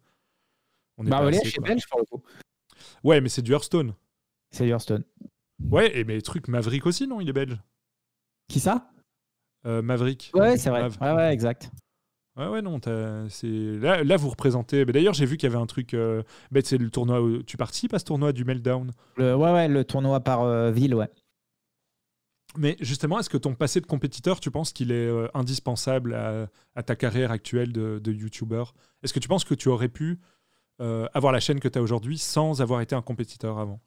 [0.99, 1.61] on est Bah pas voilà, assez, chez.
[1.61, 2.23] Belge pour le coup.
[3.05, 3.95] Ouais, mais c'est du Hearthstone.
[4.51, 5.05] C'est Hearthstone.
[5.71, 7.59] Ouais, et mais truc Maverick aussi, non Il est belge.
[8.49, 8.91] Qui ça?
[9.67, 10.31] Euh, Maverick.
[10.35, 10.83] Ouais, c'est vrai.
[10.83, 10.97] Mav.
[11.01, 11.71] Ouais, ouais, exact.
[12.37, 14.85] Ouais, ouais, non, t'as- c'est là, là, vous représentez.
[14.85, 15.93] mais D'ailleurs, j'ai vu qu'il y avait un truc.
[15.95, 16.23] euh,
[16.65, 17.21] c'est le tournoi.
[17.21, 18.93] où- Tu participes à ce tournoi du Meltdown?
[19.17, 21.11] Le, ouais, ouais, le tournoi par euh, ville, ouais.
[22.57, 26.83] Mais justement, est-ce que ton passé de compétiteur, tu penses qu'il est indispensable à, à
[26.83, 28.65] ta carrière actuelle de, de YouTuber?
[29.03, 30.19] Est-ce que tu penses que tu aurais pu
[30.79, 33.81] avoir la chaîne que tu as aujourd'hui sans avoir été un compétiteur avant?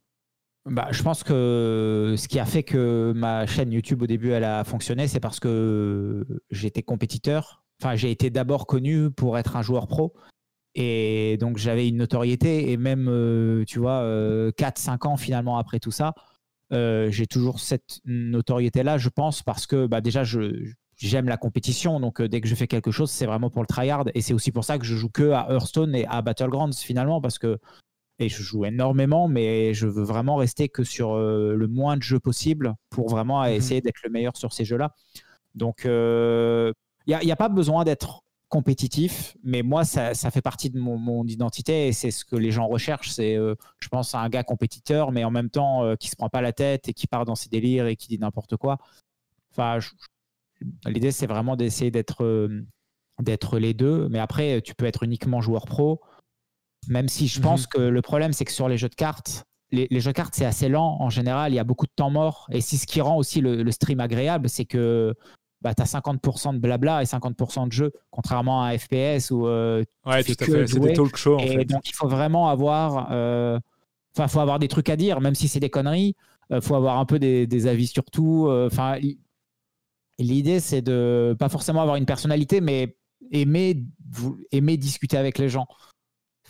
[0.65, 4.43] Bah, je pense que ce qui a fait que ma chaîne YouTube au début elle
[4.43, 7.63] a fonctionné, c'est parce que j'étais compétiteur.
[7.81, 10.13] Enfin, j'ai été d'abord connu pour être un joueur pro.
[10.75, 12.71] Et donc j'avais une notoriété.
[12.71, 14.03] Et même, euh, tu vois,
[14.57, 16.13] 4-5 ans finalement après tout ça,
[16.71, 20.23] euh, j'ai toujours cette notoriété-là, je pense, parce que bah, déjà,
[20.95, 21.99] j'aime la compétition.
[21.99, 24.05] Donc euh, dès que je fais quelque chose, c'est vraiment pour le tryhard.
[24.13, 27.19] Et c'est aussi pour ça que je joue que à Hearthstone et à Battlegrounds finalement,
[27.19, 27.59] parce que
[28.21, 32.03] et je joue énormément, mais je veux vraiment rester que sur euh, le moins de
[32.03, 33.53] jeux possible pour vraiment Mhm.
[33.53, 34.93] essayer d'être le meilleur sur ces jeux-là.
[35.55, 36.73] Donc, il
[37.07, 40.77] n'y a, y a pas besoin d'être compétitif, mais moi, ça, ça fait partie de
[40.77, 43.09] mon, mon identité et c'est ce que les gens recherchent.
[43.09, 46.27] C'est, euh, je pense, un gars compétiteur, mais en même temps euh, qui se prend
[46.29, 48.77] pas la tête et qui part dans ses délires et qui dit n'importe quoi.
[49.53, 49.79] Enfin,
[50.85, 52.65] l'idée, c'est vraiment d'essayer d'être euh,
[53.19, 56.01] d'être les deux, mais après, tu peux être uniquement joueur pro.
[56.87, 57.43] Même si je Mhm.
[57.43, 60.15] pense que le problème, c'est que sur les jeux de cartes, les, les jeux de
[60.15, 61.51] cartes, c'est assez lent en général.
[61.51, 62.47] Il y a beaucoup de temps mort.
[62.51, 65.13] Et c'est ce qui rend aussi le, le stream agréable, c'est que
[65.61, 69.45] bah, tu as 50% de blabla et 50% de jeu, contrairement à un FPS où
[69.47, 70.67] euh, Ouais, fais tout à que fait.
[70.67, 71.65] C'est des talk shows en et fait.
[71.65, 73.59] donc il faut vraiment avoir, euh,
[74.17, 76.15] faut avoir des trucs à dire, même si c'est des conneries.
[76.49, 78.47] Il faut avoir un peu des, des avis sur tout.
[78.49, 79.19] euh, Enfin, li-
[80.19, 82.97] l'idée c'est de pas forcément avoir une personnalité, mais
[83.31, 85.67] aimer, vous- aimer discuter avec les gens.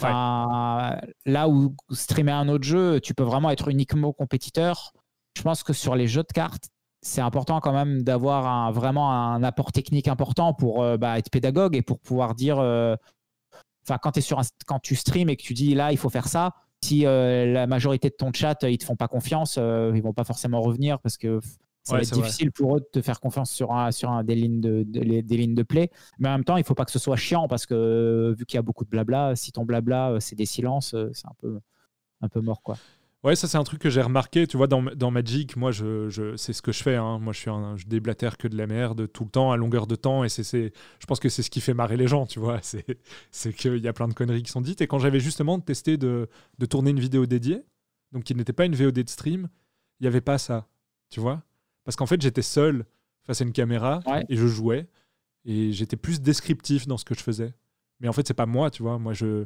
[0.08, 4.94] Enfin, là où streamer un autre jeu, tu peux vraiment être uniquement compétiteur.
[5.38, 6.70] Je pense que sur les jeux de cartes,
[7.02, 11.30] c'est important quand même d'avoir un, vraiment un apport technique important pour euh, bah, être
[11.30, 12.60] pédagogue et pour pouvoir dire.
[12.60, 12.96] euh,
[13.84, 16.10] Enfin, quand, es sur un- quand tu stream et que tu dis là, il faut
[16.10, 19.92] faire ça, si euh, la majorité de ton chat, ils te font pas confiance, euh,
[19.96, 21.40] ils vont pas forcément revenir parce que
[21.84, 22.34] ça Ouais, va être c'est vrai.
[22.34, 25.38] difficile pour eux de te faire confiance sur, un, sur un, des, lignes de, des
[25.38, 25.90] lignes de play.
[26.20, 28.46] Mais en même temps, il faut pas que ce soit chiant parce que euh, vu
[28.46, 31.28] qu'il y a beaucoup de blabla, si ton blabla, euh, c'est des silences, euh, c'est
[31.28, 31.60] un peu,
[32.22, 32.64] un peu mort.
[32.64, 32.80] quoi.
[33.24, 36.10] Ouais, ça c'est un truc que j'ai remarqué, tu vois, dans, dans Magic, moi je,
[36.10, 37.20] je- c'est ce que je fais, hein.
[37.20, 39.86] moi je suis un, je déblatère que de la merde tout le temps, à longueur
[39.86, 42.26] de temps, et c'est, c'est, je pense que c'est ce qui fait marrer les gens,
[42.26, 42.84] tu vois, c'est,
[43.30, 45.98] c'est qu'il y a plein de conneries qui sont dites, et quand j'avais justement testé
[45.98, 47.62] de, de tourner une vidéo dédiée,
[48.12, 49.50] donc qui n'était pas une VOD de stream,
[50.00, 50.68] il n'y avait pas ça,
[51.12, 51.44] tu vois,
[51.84, 52.86] parce qu'en fait j'étais seul
[53.24, 54.88] face à une caméra et je jouais.
[55.46, 57.54] Et j'étais plus descriptif dans ce que je faisais.
[58.00, 59.00] Mais en fait, c'est pas moi, tu vois.
[59.00, 59.46] Moi, je,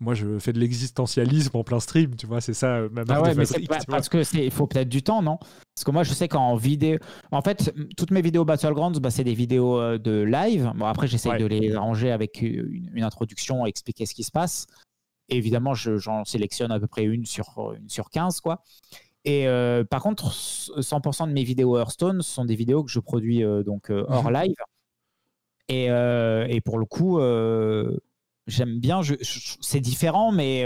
[0.00, 2.40] moi, je fais de l'existentialisme en plein stream, tu vois.
[2.40, 3.44] C'est ça euh, ma ah ouais, mais
[3.88, 5.38] Parce que il faut peut-être du temps, non?
[5.38, 6.98] Parce que moi, je sais qu'en vidéo,
[7.30, 10.72] en fait, toutes mes vidéos Battlegrounds, bah, c'est des vidéos euh, de live.
[10.74, 14.66] Bon, après, j'essaye de les ranger avec une, une, introduction, expliquer ce qui se passe.
[15.28, 18.62] Évidemment, j'en sélectionne à peu près une sur, une sur 15, quoi.
[19.28, 23.44] Et euh, par contre, 100% de mes vidéos Hearthstone sont des vidéos que je produis
[23.44, 24.32] euh, donc euh, hors mhm.
[24.32, 24.54] live.
[25.68, 27.20] Et, et, pour le coup,
[28.46, 29.02] j'aime bien.
[29.02, 30.62] Je, c'est différent, mais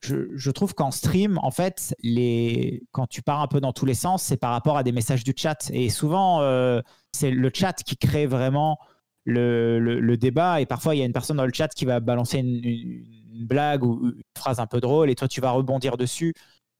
[0.00, 3.84] je, je, trouve qu'en stream, en fait, les, quand tu pars un peu dans tous
[3.84, 5.70] les sens, c'est par rapport à des messages du chat.
[5.74, 6.40] Et souvent,
[7.12, 8.78] c'est le chat qui crée vraiment
[9.26, 10.62] le, le, débat.
[10.62, 13.46] Et parfois, il y a une personne dans le chat qui va balancer une, une
[13.46, 16.32] blague ou une phrase un peu drôle, et toi, tu vas rebondir dessus.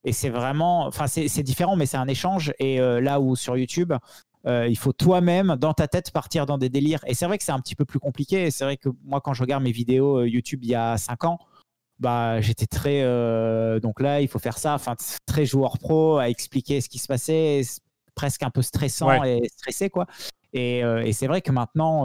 [0.05, 2.53] Et c'est vraiment, enfin, c'est différent, mais c'est un échange.
[2.59, 3.93] Et euh, là où sur YouTube,
[4.47, 7.01] euh, il faut toi-même, dans ta tête, partir dans des délires.
[7.07, 8.51] Et c'est vrai que c'est un petit peu plus compliqué.
[8.51, 11.25] C'est vrai que moi, quand je regarde mes vidéos euh, YouTube il y a 5
[11.25, 11.39] ans,
[11.99, 13.03] bah, j'étais très.
[13.81, 14.75] donc là, il faut faire ça.
[14.75, 14.97] Enfin,
[15.27, 17.61] très joueur pro à expliquer ce qui se passait,
[18.15, 20.07] presque un peu stressant et stressé, quoi.
[20.55, 22.05] Et, et c'est vrai que maintenant,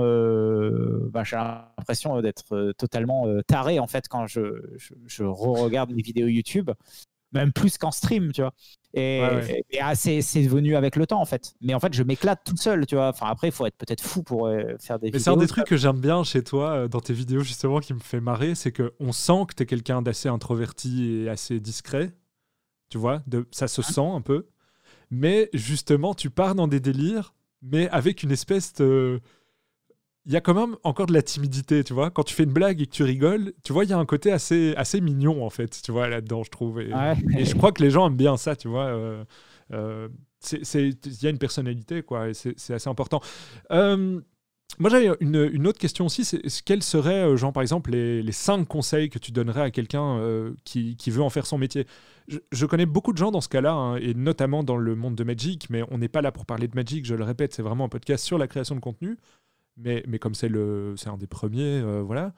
[1.12, 4.41] bah, j'ai l'impression d'être totalement taré en fait quand je,
[4.76, 6.72] je, je re-regarde mes vidéos YouTube
[7.32, 8.53] même plus qu'en stream, tu vois.
[8.93, 9.21] Et,
[9.82, 11.53] ah, c'est venu avec le temps, en fait.
[11.61, 13.09] Mais en fait, je m'éclate tout seul, tu vois.
[13.09, 15.47] Enfin, après, il faut être peut-être fou pour euh, faire des Mais c'est un des
[15.47, 18.55] trucs que j'aime bien chez toi, euh, dans tes vidéos, justement, qui me fait marrer,
[18.55, 22.15] c'est qu'on sent que tu es quelqu'un d'assez introverti et assez discret.
[22.89, 24.47] Tu vois, de, ça se sent un peu.
[25.11, 29.19] Mais justement, tu pars dans des délires, mais avec une espèce de
[30.26, 32.09] il y a quand même encore de la timidité, tu vois.
[32.09, 34.05] Quand tu fais une blague et que tu rigoles, tu vois, il y a un
[34.05, 36.82] côté assez, assez mignon, en fait, tu vois, là-dedans, je trouve.
[36.82, 36.89] Et,
[37.45, 38.86] je crois que les gens aiment bien ça, tu vois.
[38.86, 39.23] Euh,
[39.71, 40.09] euh,
[40.51, 43.21] il y a une personnalité, quoi, et c'est assez important.
[43.71, 44.19] Euh,
[44.80, 48.32] moi, j'avais une, une, autre question aussi, c'est quels seraient, genre, par exemple, les, les,
[48.32, 50.19] cinq conseils que tu donnerais à quelqu'un
[50.63, 51.86] qui, qui, veut en faire son métier?
[52.51, 55.23] Je, connais beaucoup de gens dans ce cas-là, hein, et notamment dans le monde de
[55.23, 57.86] Magic, mais on n'est pas là pour parler de Magic, je le répète, c'est vraiment
[57.86, 59.17] un podcast sur la création de contenu
[59.78, 62.34] mais, mais comme c'est un des premiers, euh, voilà.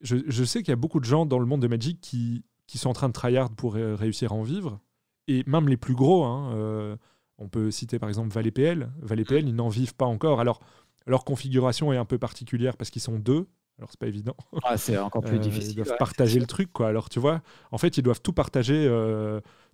[0.00, 2.44] Je, je sais qu'il y a beaucoup de gens dans le monde de Magic qui,
[2.66, 4.80] qui sont en train de tryhard pour réussir à en vivre.
[5.28, 6.96] Et même les plus gros, hein, euh,
[7.38, 8.90] on peut citer par exemple ValetPL.
[9.00, 10.40] ValetPL, ils n'en vivent pas encore.
[10.40, 10.60] Alors,
[11.06, 13.46] leur configuration est un peu particulière parce qu'ils sont deux.
[13.78, 14.36] Alors, c'est pas évident.
[14.62, 15.72] Ah, c'est encore plus euh, difficile.
[15.72, 16.88] Ils doivent partager le truc, quoi.
[16.88, 18.88] Alors, tu vois, en fait, ils doivent tout partager.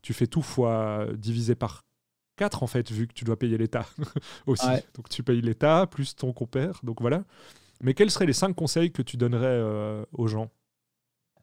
[0.03, 1.85] tu fais tout fois divisé par
[2.63, 3.87] en fait, vu que tu dois payer l'État
[4.47, 4.67] aussi.
[4.95, 6.81] Donc tu payes l'État plus ton compère.
[6.83, 7.25] Donc voilà.
[7.83, 10.51] Mais quels seraient les cinq conseils que tu donnerais euh, aux gens?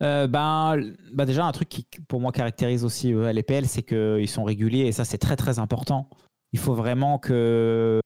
[0.04, 0.80] Euh, ben,
[1.12, 4.44] bah déjà, un truc qui pour moi caractérise aussi euh, les PL, c'est qu'ils sont
[4.44, 6.10] réguliers et ça, c'est très très important.
[6.54, 8.00] Il faut vraiment que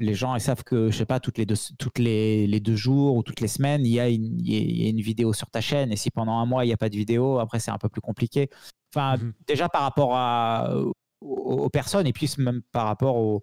[0.00, 2.74] les gens ils savent que, je sais pas, toutes les deux, toutes les, les deux
[2.74, 5.50] jours ou toutes les semaines, il y, a une, il y, a une vidéo sur
[5.50, 5.92] ta chaîne.
[5.92, 7.88] Et si pendant un mois, il n'y a pas de vidéo, après, c'est un peu
[7.88, 8.48] plus compliqué.
[8.92, 9.34] Enfin, mhm.
[9.46, 10.74] déjà par rapport à,
[11.20, 13.42] aux, personnes et puis même par rapport au,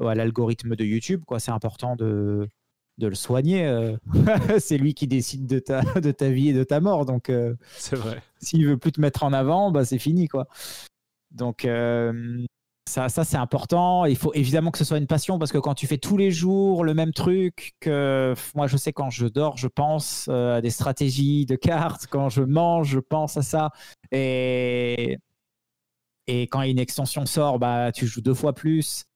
[0.00, 1.24] à l'algorithme de YouTube.
[1.26, 1.40] Quoi.
[1.40, 2.48] C'est important de,
[2.98, 3.64] de le soigner.
[3.64, 3.96] Euh.
[4.58, 7.06] c'est lui qui décide de ta, de ta vie et de ta mort.
[7.06, 8.22] Donc, euh, c'est vrai.
[8.40, 10.28] S'il veut plus te mettre en avant, bah, c'est fini.
[10.28, 10.46] Quoi.
[11.30, 12.44] Donc, euh,
[12.88, 14.04] ça, ça c'est important.
[14.04, 16.30] Il faut évidemment que ce soit une passion parce que quand tu fais tous les
[16.30, 20.70] jours le même truc, que moi je sais quand je dors, je pense à des
[20.70, 22.06] stratégies de cartes.
[22.08, 23.72] Quand je mange, je pense à ça.
[24.10, 25.18] Et
[26.28, 29.06] et quand une extension sort, bah, tu joues deux fois plus.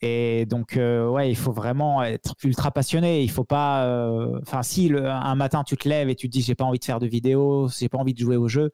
[0.00, 3.22] Et donc, euh, ouais, il faut vraiment être ultra passionné.
[3.22, 3.86] Il faut pas.
[3.86, 6.78] Euh, enfin, si un matin tu te lèves et tu te dis j'ai pas envie
[6.78, 8.70] de faire de vidéo, j'ai pas envie de jouer au jeu,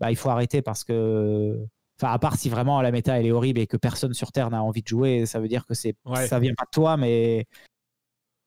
[0.00, 1.58] bah, il faut arrêter parce que.
[1.98, 4.50] Enfin, à part si vraiment la méta elle est horrible et que personne sur Terre
[4.50, 7.46] n'a envie de jouer, ça veut dire que c'est ça vient pas de toi, mais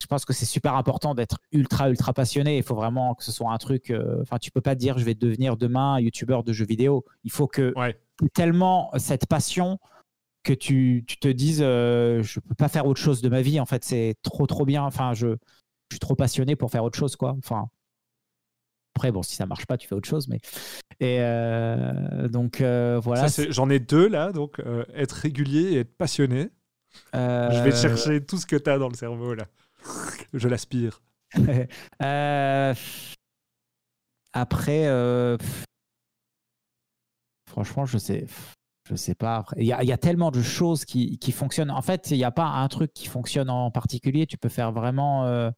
[0.02, 2.58] je pense que c'est super important d'être ultra ultra passionné.
[2.58, 3.92] Il faut vraiment que ce soit un truc.
[3.92, 7.06] Euh, enfin, tu peux pas dire je vais devenir demain youtubeur de jeux vidéo.
[7.24, 7.74] Il faut que
[8.34, 9.80] tellement cette passion
[10.44, 13.60] que tu, tu te dises euh, je peux pas faire autre chose de ma vie.
[13.60, 14.84] En fait, c'est trop trop bien.
[14.84, 17.36] Enfin, je, je, suis trop passionné pour faire autre chose, quoi.
[17.38, 17.68] Enfin.
[18.96, 20.40] Après, bon, si ça marche pas, tu fais autre chose, mais
[21.00, 23.28] et euh, donc voilà.
[23.50, 24.62] J'en ai deux là, donc
[24.94, 26.50] être régulier et être passionné.
[27.14, 29.46] Je vais chercher tout ce que tu as dans le cerveau là.
[30.34, 31.02] Je l'aspire.
[32.02, 32.74] Euh,
[34.34, 35.38] après, euh,
[37.48, 38.26] franchement, je sais,
[38.88, 39.46] je sais pas.
[39.58, 41.72] Il y, a tellement de choses qui, fonctionnent.
[41.72, 44.26] En fait, il n'y a pas un truc qui fonctionne en particulier.
[44.26, 45.26] Tu peux faire vraiment.
[45.26, 45.52] Euh,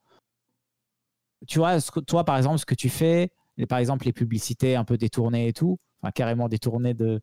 [1.48, 3.32] tu vois, toi, par exemple, ce que tu fais,
[3.70, 5.78] par exemple, les publicités un peu détournées et tout,
[6.16, 7.22] carrément détournées de,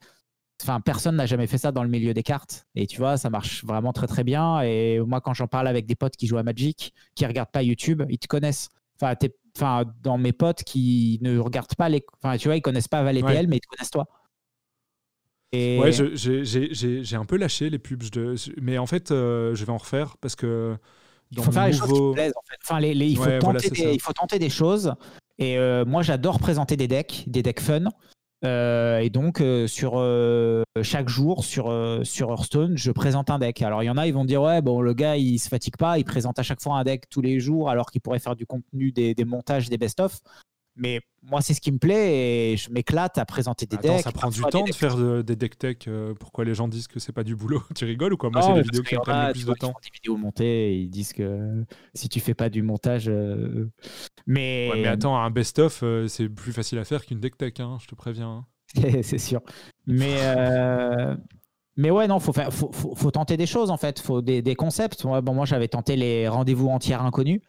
[0.62, 2.66] Enfin, personne n'a jamais fait ça dans le milieu des cartes.
[2.74, 4.61] Et tu vois, ça marche vraiment très très bien.
[4.62, 7.62] Et moi, quand j'en parle avec des potes qui jouent à Magic, qui regardent pas
[7.62, 8.68] YouTube, ils te connaissent.
[9.00, 9.14] Enfin,
[9.56, 12.04] enfin dans mes potes qui ne regardent pas les.
[12.22, 14.09] Enfin, tu vois, ils connaissent pas Valet mais ils te connaissent toi.
[15.52, 15.78] Et...
[15.78, 18.11] Ouais, j'ai un peu lâché les pubs.
[18.11, 18.34] De...
[18.61, 20.76] Mais en fait, euh, je vais en refaire parce que.
[21.30, 22.59] il faut faire les choses qui me plaisent, en fait.
[22.62, 24.94] Enfin, les, il, faut tenter des, il, faut tenter des, choses.
[25.38, 27.84] Et euh, moi, j'adore présenter des decks, des decks fun.
[28.45, 31.72] Euh, et donc, euh, sur euh, chaque jour sur,
[32.05, 33.62] sur Hearthstone, je présente un deck.
[33.62, 35.76] Alors, il y en a, ils vont dire Ouais, bon, le gars, il se fatigue
[35.76, 38.36] pas, il présente à chaque fois un deck tous les jours, alors qu'il pourrait faire
[38.36, 40.20] du contenu, des, des montages, des best-of.
[40.79, 44.03] Mais moi, c'est ce qui me plaît et je m'éclate à présenter des decks.
[44.03, 45.76] Ça prend du temps de faire des deck tech.
[45.89, 47.62] Euh, pourquoi les gens disent que c'est pas du boulot?
[47.74, 48.31] Tu rigoles ou quoi?
[48.31, 49.74] Moi, c'est les vidéos qui prennent le plus de temps.
[49.83, 51.64] des vidéos montées et ils disent que
[51.95, 53.09] si tu fais pas du montage.
[53.09, 53.68] Euh,
[54.26, 54.70] mais...
[54.74, 57.87] mais attends, un best-of, euh, c'est plus facile à faire qu'une deck tech, hein, je
[57.87, 58.45] te préviens.
[58.76, 59.03] Hein.
[59.03, 59.41] c'est sûr.
[59.87, 60.16] Mais.
[61.81, 64.57] Mais ouais, non, faut, faire, faut, faut, tenter des choses en fait, faut des, des
[64.57, 65.05] concepts.
[65.05, 67.41] bon, moi, j'avais tenté les rendez-vous entiers inconnus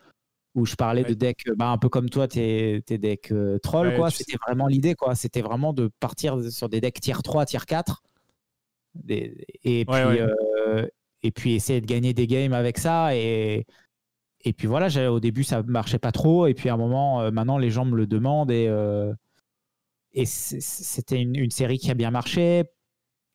[0.56, 3.96] où je parlais de decks bah, un peu comme toi, tes, tes decks euh, troll,
[3.96, 4.10] quoi.
[4.10, 5.16] C'était vraiment l'idée, quoi.
[5.16, 8.04] C'était vraiment de partir sur des decks tier 3, tier 4.
[9.08, 10.88] et, puis, euh,
[11.22, 13.16] et puis essayer de gagner des games avec ça.
[13.16, 13.66] Et,
[14.42, 16.48] et puis voilà, au début, ça marchait pas trop.
[16.48, 18.52] Et puis à un moment, euh, maintenant, les gens me le demandent.
[18.52, 18.70] Et,
[20.14, 22.64] et c'était une, une, série qui a bien marché.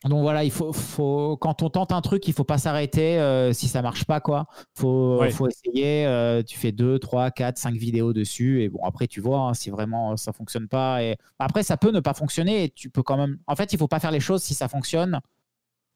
[0.09, 3.55] Donc voilà, il faut, faut, quand on tente un truc, il faut pas s'arrêter euh,
[3.55, 4.47] si ça marche pas quoi.
[4.75, 6.05] Faut, faut essayer.
[6.07, 9.55] Euh, tu fais 2, 3, 4, 5 vidéos dessus et bon après tu vois hein,
[9.55, 11.03] si vraiment ça fonctionne pas.
[11.03, 13.39] Et après ça peut ne pas fonctionner et tu peux quand même.
[13.47, 15.21] En fait, il faut pas faire les choses si ça fonctionne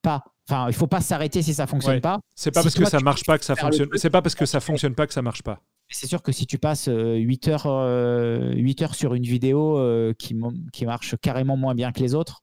[0.00, 0.24] pas.
[0.48, 2.20] Enfin, il faut pas s'arrêter si ça fonctionne pas.
[2.34, 3.90] C'est pas parce que ça marche pas que ça fonctionne.
[3.96, 5.60] C'est pas parce que ça fonctionne pas que ça marche pas.
[5.90, 9.78] C'est sûr que si tu passes 8 euh, heures, 8 heures sur une vidéo
[10.18, 10.34] qui,
[10.72, 12.40] qui marche carrément moins bien que les autres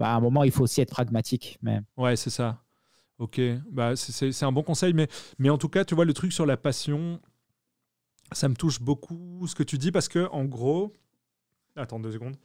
[0.00, 1.58] bah, à un moment, il faut aussi être pragmatique.
[1.60, 1.80] Mais...
[1.98, 2.62] Ouais, c'est ça.
[3.18, 3.38] Ok,
[3.70, 6.46] bah, c'est un bon conseil, mais, mais en tout cas, tu vois, le truc sur
[6.46, 7.20] la passion,
[8.32, 10.94] ça me touche beaucoup ce que tu dis parce que, en gros.
[11.76, 12.36] Attends deux secondes.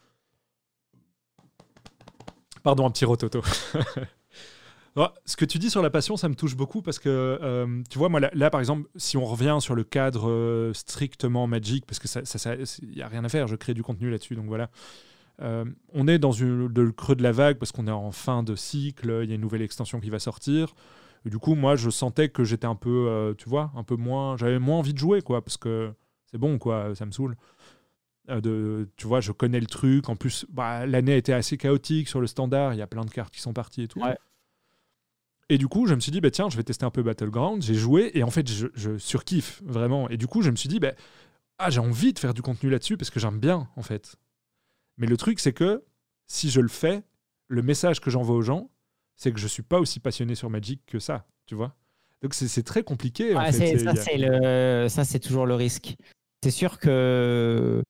[2.61, 3.41] Pardon, un petit rototo.
[5.25, 7.97] ce que tu dis sur la passion, ça me touche beaucoup parce que, euh, tu
[7.97, 11.99] vois, moi, là, par exemple, si on revient sur le cadre euh, strictement Magic, parce
[11.99, 12.21] que ça,
[12.81, 14.69] il n'y a rien à faire, je crée du contenu là-dessus, donc voilà.
[15.41, 18.55] Euh, on est dans le creux de la vague parce qu'on est en fin de
[18.55, 20.73] cycle, il y a une nouvelle extension qui va sortir.
[21.25, 23.95] Et du coup, moi, je sentais que j'étais un peu, euh, tu vois, un peu
[23.95, 25.91] moins, j'avais moins envie de jouer, quoi, parce que
[26.31, 27.35] c'est bon, quoi, ça me saoule.
[28.29, 30.09] Euh, de, tu vois, je connais le truc.
[30.09, 32.73] En plus, bah, l'année a été assez chaotique sur le standard.
[32.73, 34.01] Il y a plein de cartes qui sont parties et tout.
[35.49, 37.61] Et du coup, je me suis dit, bah, tiens, je vais tester un peu Battleground.
[37.61, 40.09] J'ai joué et en fait, je, surkiffe vraiment.
[40.09, 40.93] Et du coup, je me suis dit, bah,
[41.59, 44.15] ah, j'ai envie de faire du contenu là-dessus parce que j'aime bien, en fait.
[44.97, 45.83] Mais le truc, c'est que
[46.27, 47.03] si je le fais,
[47.47, 48.69] le message que j'envoie aux gens,
[49.15, 51.75] c'est que je suis pas aussi passionné sur Magic que ça, tu vois.
[52.21, 53.33] Donc c'est très compliqué.
[53.33, 54.87] ça, c'est le...
[54.89, 55.95] ça, c'est toujours le risque.
[56.43, 57.81] C'est sûr que.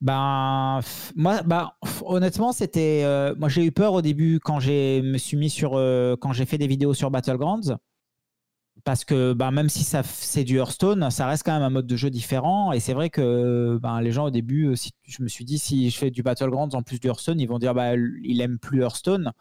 [0.00, 0.80] Ben,
[1.16, 3.02] moi, ben, honnêtement, c'était.
[3.04, 5.72] Euh, moi, j'ai eu peur au début quand j'ai me suis mis sur.
[5.74, 7.76] Euh, quand j'ai fait des vidéos sur Battlegrounds
[8.84, 11.86] parce que bah, même si ça c'est du Hearthstone, ça reste quand même un mode
[11.86, 12.72] de jeu différent.
[12.72, 15.90] Et c'est vrai que ben, les gens au début, euh, je me suis dit si
[15.90, 18.82] je fais du Battlegrounds en plus du Hearthstone, ils vont dire bah il aime plus
[18.82, 19.32] Hearthstone.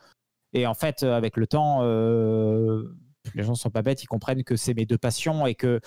[0.54, 2.84] Et en fait, avec le temps, euh,
[3.36, 5.82] les gens sont pas bêtes, ils comprennent que c'est mes deux passions et que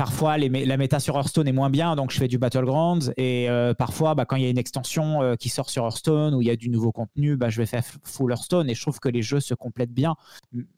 [0.00, 3.12] Parfois, la méta sur Hearthstone est moins bien, donc je fais du Battlegrounds.
[3.18, 6.34] Et euh, parfois, bah, quand il y a une extension euh, qui sort sur Hearthstone
[6.34, 8.70] ou il y a du nouveau contenu, bah, je vais faire full Hearthstone.
[8.70, 10.16] Et je trouve que les jeux se complètent bien.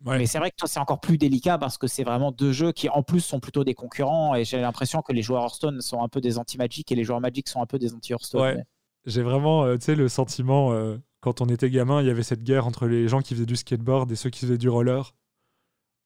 [0.04, 2.72] Mais c'est vrai que toi, c'est encore plus délicat parce que c'est vraiment deux jeux
[2.72, 4.34] qui, en plus, sont plutôt des concurrents.
[4.34, 7.20] Et j'ai l'impression que les joueurs Hearthstone sont un peu des anti-Magic et les joueurs
[7.20, 8.64] Magic sont un peu des anti-Hearthstone.
[9.06, 10.74] J'ai vraiment, euh, le sentiment,
[11.20, 13.54] quand on était gamin, il y avait cette guerre entre les gens qui faisaient du
[13.54, 15.14] skateboard et ceux qui faisaient du roller.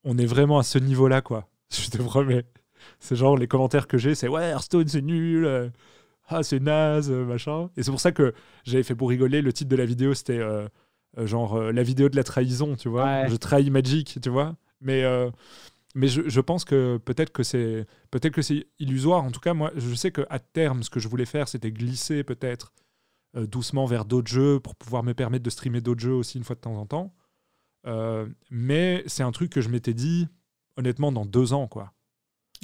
[0.04, 1.48] On est vraiment à ce niveau-là, quoi.
[1.70, 2.44] Je te promets.
[3.01, 5.68] C'est genre les commentaires que j'ai, c'est ouais, Hearthstone c'est nul, euh,
[6.28, 7.70] ah c'est naze, euh, machin.
[7.76, 8.34] Et c'est pour ça que
[8.64, 10.68] j'avais fait pour rigoler, le titre de la vidéo c'était euh,
[11.16, 13.26] genre la vidéo de la trahison, tu vois.
[13.28, 14.57] Je trahis Magic, tu vois.
[14.82, 15.05] Mais,
[15.95, 19.24] mais je, je, pense que peut-être que c'est peut-être que c'est illusoire.
[19.24, 22.22] En tout cas, moi, je sais qu'à terme, ce que je voulais faire, c'était glisser
[22.22, 22.74] peut-être
[23.34, 26.57] doucement vers d'autres jeux pour pouvoir me permettre de streamer d'autres jeux aussi une fois
[26.57, 27.14] de temps en temps.
[28.51, 30.28] mais c'est un truc que je m'étais dit,
[30.76, 31.93] honnêtement, dans deux ans, quoi.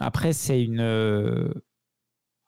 [0.00, 0.80] Après, c'est une.
[0.80, 1.52] Euh,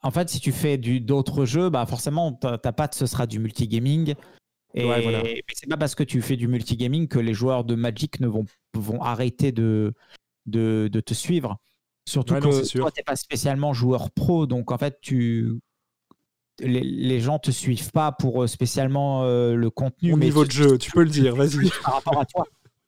[0.03, 4.15] en fait, si tu fais d'autres jeux, bah forcément, ta, patte, ce sera du multigaming.
[4.75, 8.21] Et ouais, c'est pas parce que tu fais du multigaming que les joueurs de Magic
[8.21, 9.95] ne vont, vont arrêter de,
[10.47, 11.57] de, de te suivre.
[12.07, 14.47] Surtout que toi, tu n'es pas spécialement joueur pro.
[14.47, 15.59] Donc, en fait, tu,
[16.61, 20.13] les, les, gens te suivent pas pour spécialement le contenu.
[20.13, 21.71] Au niveau de jeu, tu peux le dire, vas-y.
[21.83, 22.45] Par rapport à toi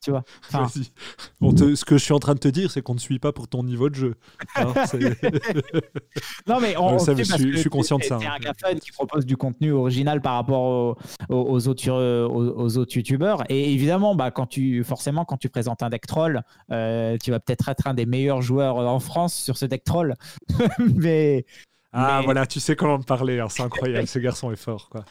[0.06, 0.24] tu vois.
[0.68, 3.48] ce que je suis en train de te dire, c'est qu'on ne suit pas pour
[3.48, 4.14] ton niveau de jeu.
[4.54, 4.72] Hein,
[6.46, 8.18] non, mais on, je, suis, conscient de ça.
[8.20, 10.96] C'est un café qui propose du contenu original par rapport
[11.28, 13.42] aux, autres, aux, autres youtubeurs.
[13.48, 17.40] Et évidemment, bah, quand tu, forcément, quand tu présentes un deck troll, euh, tu vas
[17.40, 20.14] peut-être être un des meilleurs joueurs en France sur ce deck troll.
[20.94, 21.44] mais.
[21.92, 23.40] Ah, voilà, tu sais comment me parler.
[23.40, 24.06] Hein, c'est incroyable.
[24.06, 24.88] ce garçon est fort.
[24.88, 25.04] Quoi.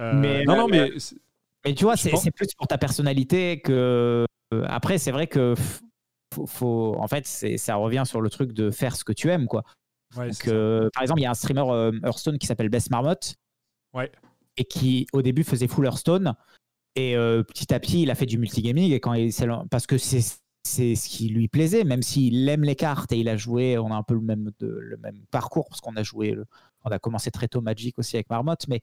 [0.00, 0.92] Euh, mais, non, non, mais.
[1.64, 4.24] Mais tu vois, c'est plus pour ta personnalité que.
[4.52, 5.54] Euh, après, c'est vrai que.
[6.46, 9.64] Faut, en fait, ça revient sur le truc de faire ce que tu aimes, quoi.
[10.14, 13.34] Donc, euh, par exemple, il y a un streamer euh, Hearthstone qui s'appelle Bess Marmotte.
[13.92, 14.12] Ouais.
[14.56, 16.34] Et qui, au début, faisait full Hearthstone.
[16.94, 18.92] Et petit à petit, il a fait du multigaming.
[18.92, 19.32] Et quand il,
[19.70, 23.28] parce que c'est c'est ce qui lui plaisait, même s'il aime les cartes et il
[23.28, 26.36] a joué, on a un peu le même, le même parcours parce qu'on a joué,
[26.84, 28.80] on a commencé très tôt Magic aussi avec Marmotte, mais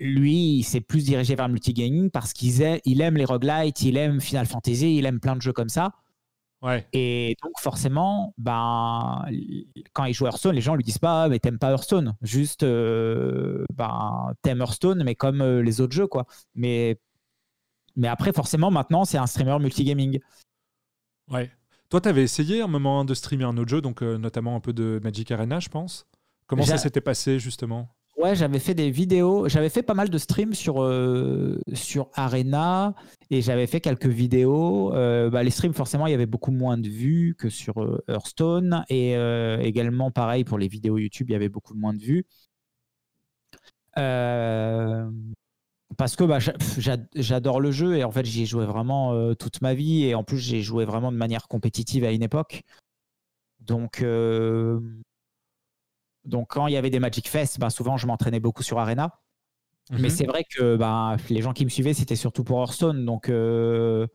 [0.00, 3.82] lui, il s'est plus dirigé vers le multigaming parce qu'il aime, il aime les roguelites,
[3.82, 5.92] il aime Final Fantasy, il aime plein de jeux comme ça.
[6.60, 6.86] Ouais.
[6.92, 9.24] Et donc forcément, ben,
[9.92, 13.64] quand il joue Hearthstone, les gens lui disent pas mais t'aimes pas Hearthstone, juste euh,
[13.74, 16.26] ben, t'aimes Hearthstone mais comme euh, les autres jeux quoi.
[16.54, 17.00] Mais
[17.94, 20.18] mais après forcément maintenant c'est un streamer multigaming.
[21.30, 21.50] Ouais.
[21.90, 24.72] Toi t'avais essayé un moment de streamer un autre jeu donc euh, notamment un peu
[24.72, 26.06] de Magic Arena je pense.
[26.48, 27.88] Comment ça s'était passé justement?
[28.18, 32.96] Ouais, j'avais fait des vidéos, j'avais fait pas mal de streams sur, euh, sur Arena
[33.30, 34.92] et j'avais fait quelques vidéos.
[34.92, 38.02] Euh, bah, les streams, forcément, il y avait beaucoup moins de vues que sur euh,
[38.08, 39.12] Hearthstone et
[39.60, 42.26] également, pareil, pour les vidéos YouTube, il y avait beaucoup moins de vues.
[45.96, 46.38] parce que bah,
[47.14, 50.24] j'adore le jeu et en fait, j'y ai joué vraiment toute ma vie et en
[50.24, 52.62] plus, j'ai joué vraiment de manière compétitive à une époque.
[53.60, 54.02] Donc,
[56.28, 59.18] donc, quand il y avait des Magic Fest, ben, souvent, je m'entraînais beaucoup sur Arena.
[59.90, 60.10] Mais mhm.
[60.10, 63.06] c'est vrai que ben, les gens qui me suivaient, c'était surtout pour Hearthstone.
[63.06, 64.06] Donc, euh,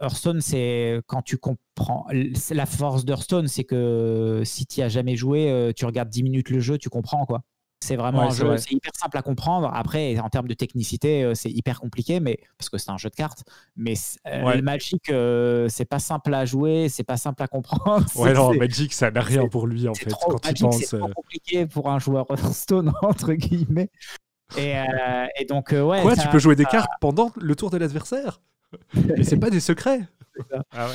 [0.00, 2.06] Hearthstone, c'est quand tu comprends.
[2.50, 6.24] La force d'Hearthstone, c'est que si tu n'y as jamais joué, euh, tu regardes 10
[6.24, 7.42] minutes le jeu, tu comprends quoi.
[7.80, 9.70] C'est vraiment un jeu, c'est hyper simple à comprendre.
[9.72, 13.08] Après, en termes de technicité, euh, c'est hyper compliqué, mais parce que c'est un jeu
[13.08, 13.44] de cartes.
[13.76, 13.94] Mais
[14.26, 18.04] euh, le Magic, euh, c'est pas simple à jouer, c'est pas simple à comprendre.
[18.16, 20.10] Ouais, non, Magic, ça n'a rien pour lui en fait.
[20.10, 23.90] quand Magic, c'est trop compliqué pour un joueur Hearthstone entre guillemets.
[24.56, 24.74] Et,
[25.38, 26.02] et donc, ouais.
[26.02, 28.40] Quoi, tu peux jouer des cartes pendant le tour de l'adversaire?
[28.94, 30.00] Mais c'est pas des secrets.
[30.72, 30.88] Ah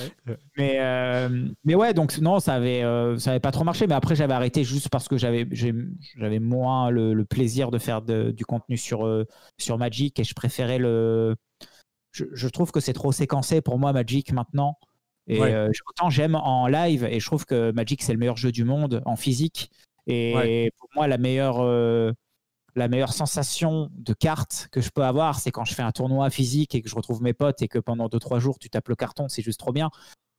[0.58, 3.88] mais, euh, mais ouais, donc non, ça avait, euh, ça avait pas trop marché.
[3.88, 8.46] Mais après, j'avais arrêté juste parce que j'avais, j'avais moins le, plaisir de faire du
[8.46, 9.26] contenu sur, euh,
[9.58, 11.36] sur Magic et je préférais le.
[12.12, 14.78] Je, trouve que c'est trop séquencé pour moi, Magic, maintenant.
[15.28, 15.40] Et
[15.88, 19.02] autant j'aime en live et je trouve que Magic, c'est le meilleur jeu du monde
[19.06, 19.72] en physique.
[20.06, 21.62] Et pour moi, la meilleure
[22.76, 26.30] la meilleure sensation de carte que je peux avoir, c'est quand je fais un tournoi
[26.30, 28.96] physique et que je retrouve mes potes et que pendant 2-3 jours, tu tapes le
[28.96, 29.90] carton, c'est juste trop bien.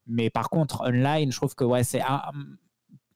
[0.06, 2.02] Mais par contre, online, je trouve que ouais, c'est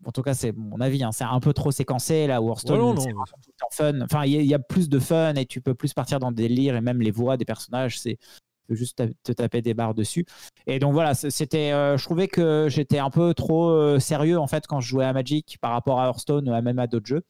[0.05, 2.41] en tout cas, c'est mon avis, hein, c'est un peu trop séquencé là.
[2.41, 3.13] Hearthstone, c'est
[3.73, 4.01] fun.
[4.03, 6.77] Enfin, il y, a plus de fun et tu peux plus partir dans des délire
[6.77, 8.19] et même les voix des personnages, c'est
[8.69, 10.25] juste te taper des barres dessus.
[10.67, 14.47] Et donc voilà, c'était, euh, je trouvais que j'étais un peu trop euh, sérieux en
[14.47, 17.25] fait quand je jouais à Magic par rapport à Hearthstone ou même à d'autres jeux.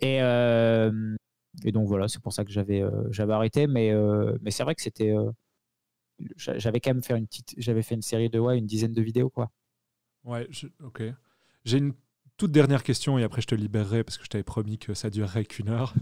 [0.00, 1.16] Et, euh,
[1.64, 3.66] et donc voilà, c'est pour ça que j'avais euh, j'avais arrêté.
[3.66, 5.14] Mais, euh, mais c'est vrai que c'était.
[6.36, 7.54] j'avais quand même fait une petite.
[7.58, 9.50] J'avais fait une série de ouais, une dizaine de vidéos, quoi.
[10.24, 10.48] Ouais,
[10.82, 11.02] ok.
[11.64, 11.94] J'ai une
[12.36, 15.10] toute dernière question et après je te libérerai parce que je t'avais promis que ça
[15.10, 15.94] durerait qu'une heure.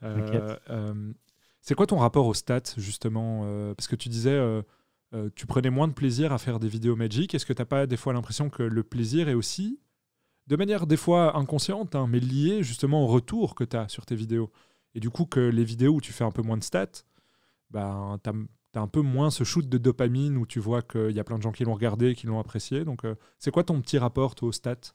[1.60, 4.40] c'est quoi ton rapport aux stats justement Parce que tu disais,
[5.34, 7.34] tu prenais moins de plaisir à faire des vidéos Magic.
[7.34, 9.80] Est-ce que tu n'as pas des fois l'impression que le plaisir est aussi
[10.52, 14.04] de manière des fois inconsciente, hein, mais liée justement au retour que tu as sur
[14.04, 14.50] tes vidéos.
[14.94, 17.04] Et du coup, que les vidéos où tu fais un peu moins de stats,
[17.70, 21.20] ben, tu as, un peu moins ce shoot de dopamine où tu vois qu'il y
[21.20, 22.84] a plein de gens qui l'ont regardé, qui l'ont apprécié.
[22.84, 24.92] Donc, euh, c'est quoi ton petit rapport aux stats?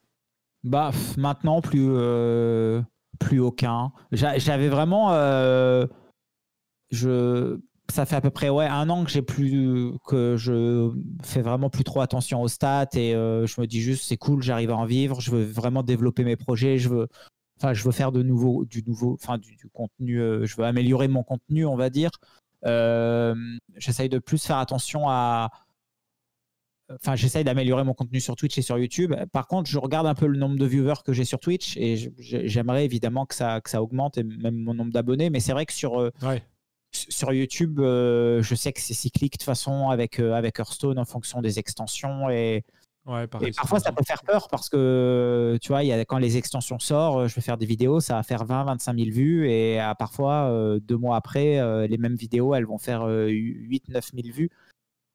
[0.63, 2.83] Bah, maintenant, plus, euh,
[3.19, 3.91] plus aucun.
[4.11, 5.11] J'avais vraiment.
[5.13, 5.87] Euh,
[6.91, 7.59] je
[7.91, 10.91] ça fait à peu près ouais, un an que j'ai plus que je
[11.23, 14.41] fais vraiment plus trop attention aux stats et euh, je me dis juste c'est cool,
[14.43, 17.07] j'arrive à en vivre, je veux vraiment développer mes projets, je veux
[17.59, 21.07] enfin je veux faire de nouveau du nouveau enfin du, contenu, euh, je veux améliorer
[21.07, 22.11] mon contenu, on va dire.
[22.65, 23.35] Euh,
[23.77, 25.49] j'essaye de plus faire attention à
[26.89, 29.13] enfin j'essaye d'améliorer mon contenu sur Twitch et sur YouTube.
[29.31, 32.11] Par contre, je regarde un peu le nombre de viewers que j'ai sur Twitch et
[32.19, 35.65] j'aimerais évidemment que ça que ça augmente et même mon nombre d'abonnés, mais c'est vrai
[35.65, 36.11] que sur
[36.91, 40.97] sur YouTube, euh, je sais que c'est cyclique de toute façon avec, euh, avec Hearthstone
[40.99, 42.63] en fonction des extensions et,
[43.07, 46.17] Ouais, pareil, Et parfois, ça peut faire peur parce que, tu vois, y a, quand
[46.17, 49.49] les extensions sortent, je vais faire des vidéos, ça va faire 20, 25 000 vues.
[49.49, 53.87] Et à, parfois, euh, deux mois après, euh, les mêmes vidéos, elles vont faire 8,
[53.87, 54.49] 9 000 vues.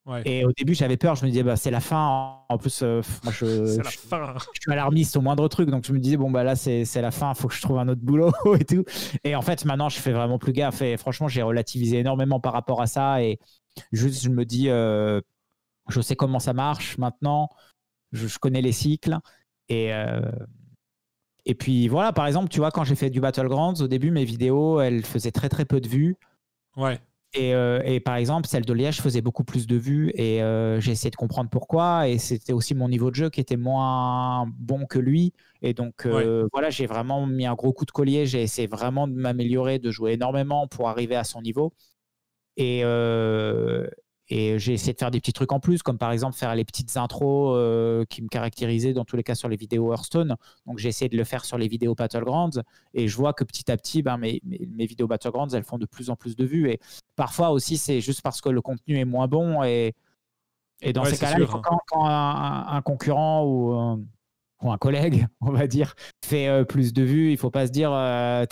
[0.05, 0.23] Ouais.
[0.25, 1.15] Et au début, j'avais peur.
[1.15, 2.41] Je me disais, bah, c'est la fin.
[2.49, 4.35] En plus, euh, moi, je, C'est la je- fin.
[4.55, 5.71] je suis alarmiste au moindre truc.
[5.71, 7.33] Donc, je me disais, bon, bah là, c'est c'est la fin.
[7.35, 8.85] faut que je trouve un autre boulot et tout.
[9.23, 10.83] Et en fait, maintenant, je fais vraiment plus gaffe.
[10.83, 13.23] Et franchement, j'ai relativisé énormément par rapport à ça.
[13.23, 13.39] Et
[13.93, 15.21] juste, je me dis, euh,
[15.89, 17.49] je sais comment ça marche maintenant.
[18.11, 19.19] Je, je connais les cycles.
[19.69, 20.21] Et, euh,
[21.45, 24.25] et puis, voilà, par exemple, tu vois, quand j'ai fait du Battlegrounds, au début, mes
[24.25, 26.17] vidéos, elles faisaient très, très peu de vues.
[26.77, 27.01] Ouais.
[27.35, 30.81] Et, euh, et par exemple, celle de Liège faisait beaucoup plus de vues et euh,
[30.81, 32.07] j'ai essayé de comprendre pourquoi.
[32.09, 35.33] Et c'était aussi mon niveau de jeu qui était moins bon que lui.
[35.63, 38.27] Et donc, euh, voilà, j'ai vraiment mis un gros coup de collier.
[38.27, 41.73] J'ai essayé vraiment de m'améliorer, de jouer énormément pour arriver à son niveau.
[42.59, 42.83] Et,
[44.29, 46.65] et j'ai essayé de faire des petits trucs en plus, comme par exemple faire les
[46.65, 50.37] petites intros euh, qui me caractérisaient dans tous les cas sur les vidéos Hearthstone.
[50.67, 52.63] Donc j'ai essayé de le faire sur les vidéos Battlegrounds
[52.95, 55.79] et je vois que petit à petit, ben, mes, mes, mes vidéos Battlegrounds, elles font
[55.79, 56.71] de plus en plus de vues.
[56.71, 56.81] Et
[57.17, 59.63] parfois aussi, c'est juste parce que le contenu est moins bon.
[59.65, 59.95] Et,
[60.81, 61.61] et dans Ouais, ces cas-là, hein.
[61.63, 64.01] quand, quand un, un concurrent ou un,
[64.63, 65.95] ou un collègue, on va dire,
[66.25, 68.45] fait euh, plus de vues, il faut pas se dire, euh,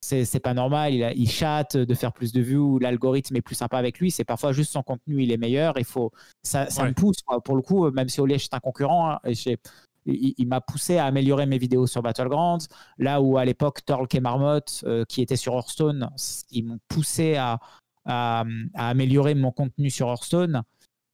[0.00, 3.42] c'est- pas normal, il, a- il chatte de faire plus de vues ou l'algorithme est
[3.42, 4.10] plus sympa avec lui.
[4.10, 5.78] C'est parfois juste son contenu, il est meilleur.
[5.78, 6.10] Il faut,
[6.42, 6.88] ça, ça Ouais.
[6.88, 7.22] me pousse.
[7.24, 7.40] quoi.
[7.42, 9.34] Pour le coup, même si Oliège est un concurrent, hein, et
[10.06, 12.66] il, il m'a poussé à améliorer mes vidéos sur Battlegrounds.
[12.98, 16.10] Là où à l'époque, Torque et Marmotte, euh, qui étaient sur Hearthstone,
[16.50, 17.60] ils m'ont poussé à,
[18.04, 18.44] à,
[18.74, 20.62] à améliorer mon contenu sur Hearthstone.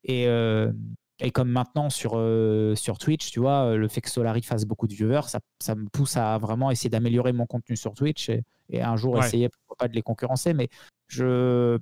[0.05, 0.72] Et, euh,
[1.20, 4.64] et comme maintenant sur, euh, sur Twitch, tu vois, euh, le fait que Solari fasse
[4.64, 8.28] beaucoup de viewers, ça, ça me pousse à vraiment essayer d'améliorer mon contenu sur Twitch
[8.28, 9.26] et, et un jour Ouais.
[9.26, 10.54] essayer, pourquoi pas, de les concurrencer.
[10.54, 10.68] Mais
[11.08, 11.78] je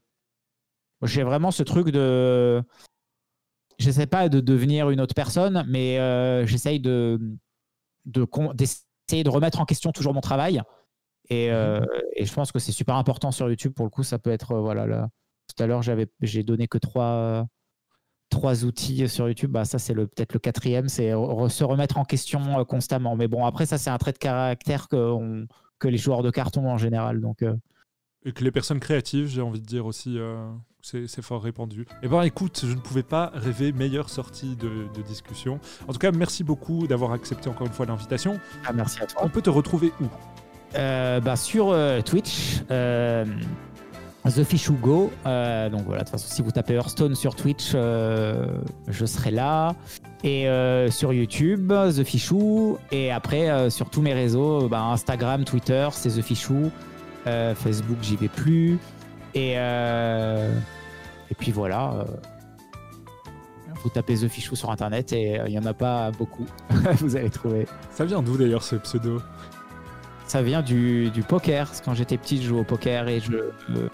[1.02, 2.62] j'ai vraiment ce truc de.
[3.78, 7.20] J'essaie pas de devenir une autre personne, mais euh, j'essaye de
[8.06, 10.62] de con- d'essayer de remettre en question toujours mon travail.
[11.28, 11.84] Et, euh,
[12.14, 13.74] et je pense que c'est super important sur YouTube.
[13.74, 14.86] Pour le coup, ça peut être voilà.
[14.86, 15.08] Là,
[15.54, 17.46] tout à l'heure, j'ai donné que trois
[18.30, 19.50] trois outils sur YouTube.
[19.52, 23.16] Bah, ça, c'est le peut-être le quatrième, c'est re- se remettre en question euh, constamment.
[23.16, 25.46] Mais bon, après, ça, c'est un trait de caractère que on-
[25.78, 27.20] que les joueurs de carton ont en général.
[27.20, 27.54] Donc, euh,
[28.24, 30.50] Et que les personnes créatives, j'ai envie de dire aussi, euh,
[30.82, 31.86] c'est c'est fort répandu.
[32.02, 35.60] Et ben écoute, je ne pouvais pas rêver meilleure sortie de, de discussion.
[35.86, 38.38] En tout cas, merci beaucoup d'avoir accepté encore une fois l'invitation.
[38.66, 39.20] ah, merci à toi.
[39.24, 40.06] On peut te retrouver où?
[40.74, 41.74] Euh, bah, sur
[42.04, 42.62] Twitch,
[44.26, 45.10] The Fish Who Go.
[45.24, 48.46] Euh, donc voilà, de toute façon, si vous tapez Hearthstone sur Twitch, euh,
[48.88, 49.74] je serai là.
[50.24, 52.78] Et euh, sur YouTube, The Fichou.
[52.90, 56.70] Et après, euh, sur tous mes réseaux, bah, Instagram, Twitter, c'est The Fichou.
[57.24, 58.78] Facebook, j'y vais plus.
[59.34, 62.04] Et, et puis voilà.
[63.82, 66.46] vous tapez The Fichou sur Internet et il n'y en a pas beaucoup.
[67.00, 67.66] vous allez trouver.
[67.90, 69.20] Ça vient d'où d'ailleurs ce pseudo?
[70.28, 71.66] Ça vient du, du poker.
[71.66, 73.32] Parce que Quand j'étais petit, je jouais au poker et je.
[73.32, 73.88] euh,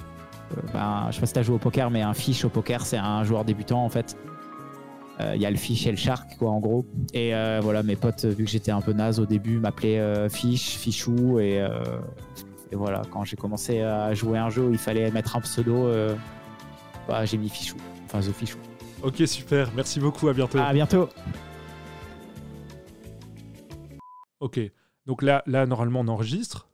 [0.73, 2.99] ben, je sais pas si t'as joué au poker, mais un fish au poker, c'est
[2.99, 4.17] un joueur débutant en fait.
[5.21, 6.87] Euh, Il y a le fish et le shark, quoi, en gros.
[7.13, 10.29] Et euh, voilà, mes potes, vu que j'étais un peu naze au début, m'appelaient euh,
[10.29, 11.39] fish, fichou.
[11.39, 11.83] Et, euh,
[12.71, 15.87] et voilà, quand j'ai commencé à jouer un jeu où il fallait mettre un pseudo,
[15.87, 16.17] euh,
[17.07, 17.77] bah, j'ai mis fichou.
[18.07, 18.59] Enfin, The Fichou.
[19.03, 19.71] Ok, super.
[19.75, 20.29] Merci beaucoup.
[20.29, 20.59] À bientôt.
[20.59, 21.09] À bientôt!
[24.41, 24.61] Ok.
[25.07, 26.69] Donc là, là, normalement, on enregistre.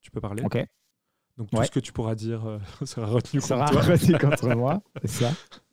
[0.00, 0.42] Tu peux parler.
[0.44, 0.64] Ok.
[1.38, 1.66] Donc tout Ouais.
[1.66, 3.90] ce que tu pourras dire euh, sera retenu Ça contre sera toi.
[3.92, 5.30] arrêté contre moi, c'est ça.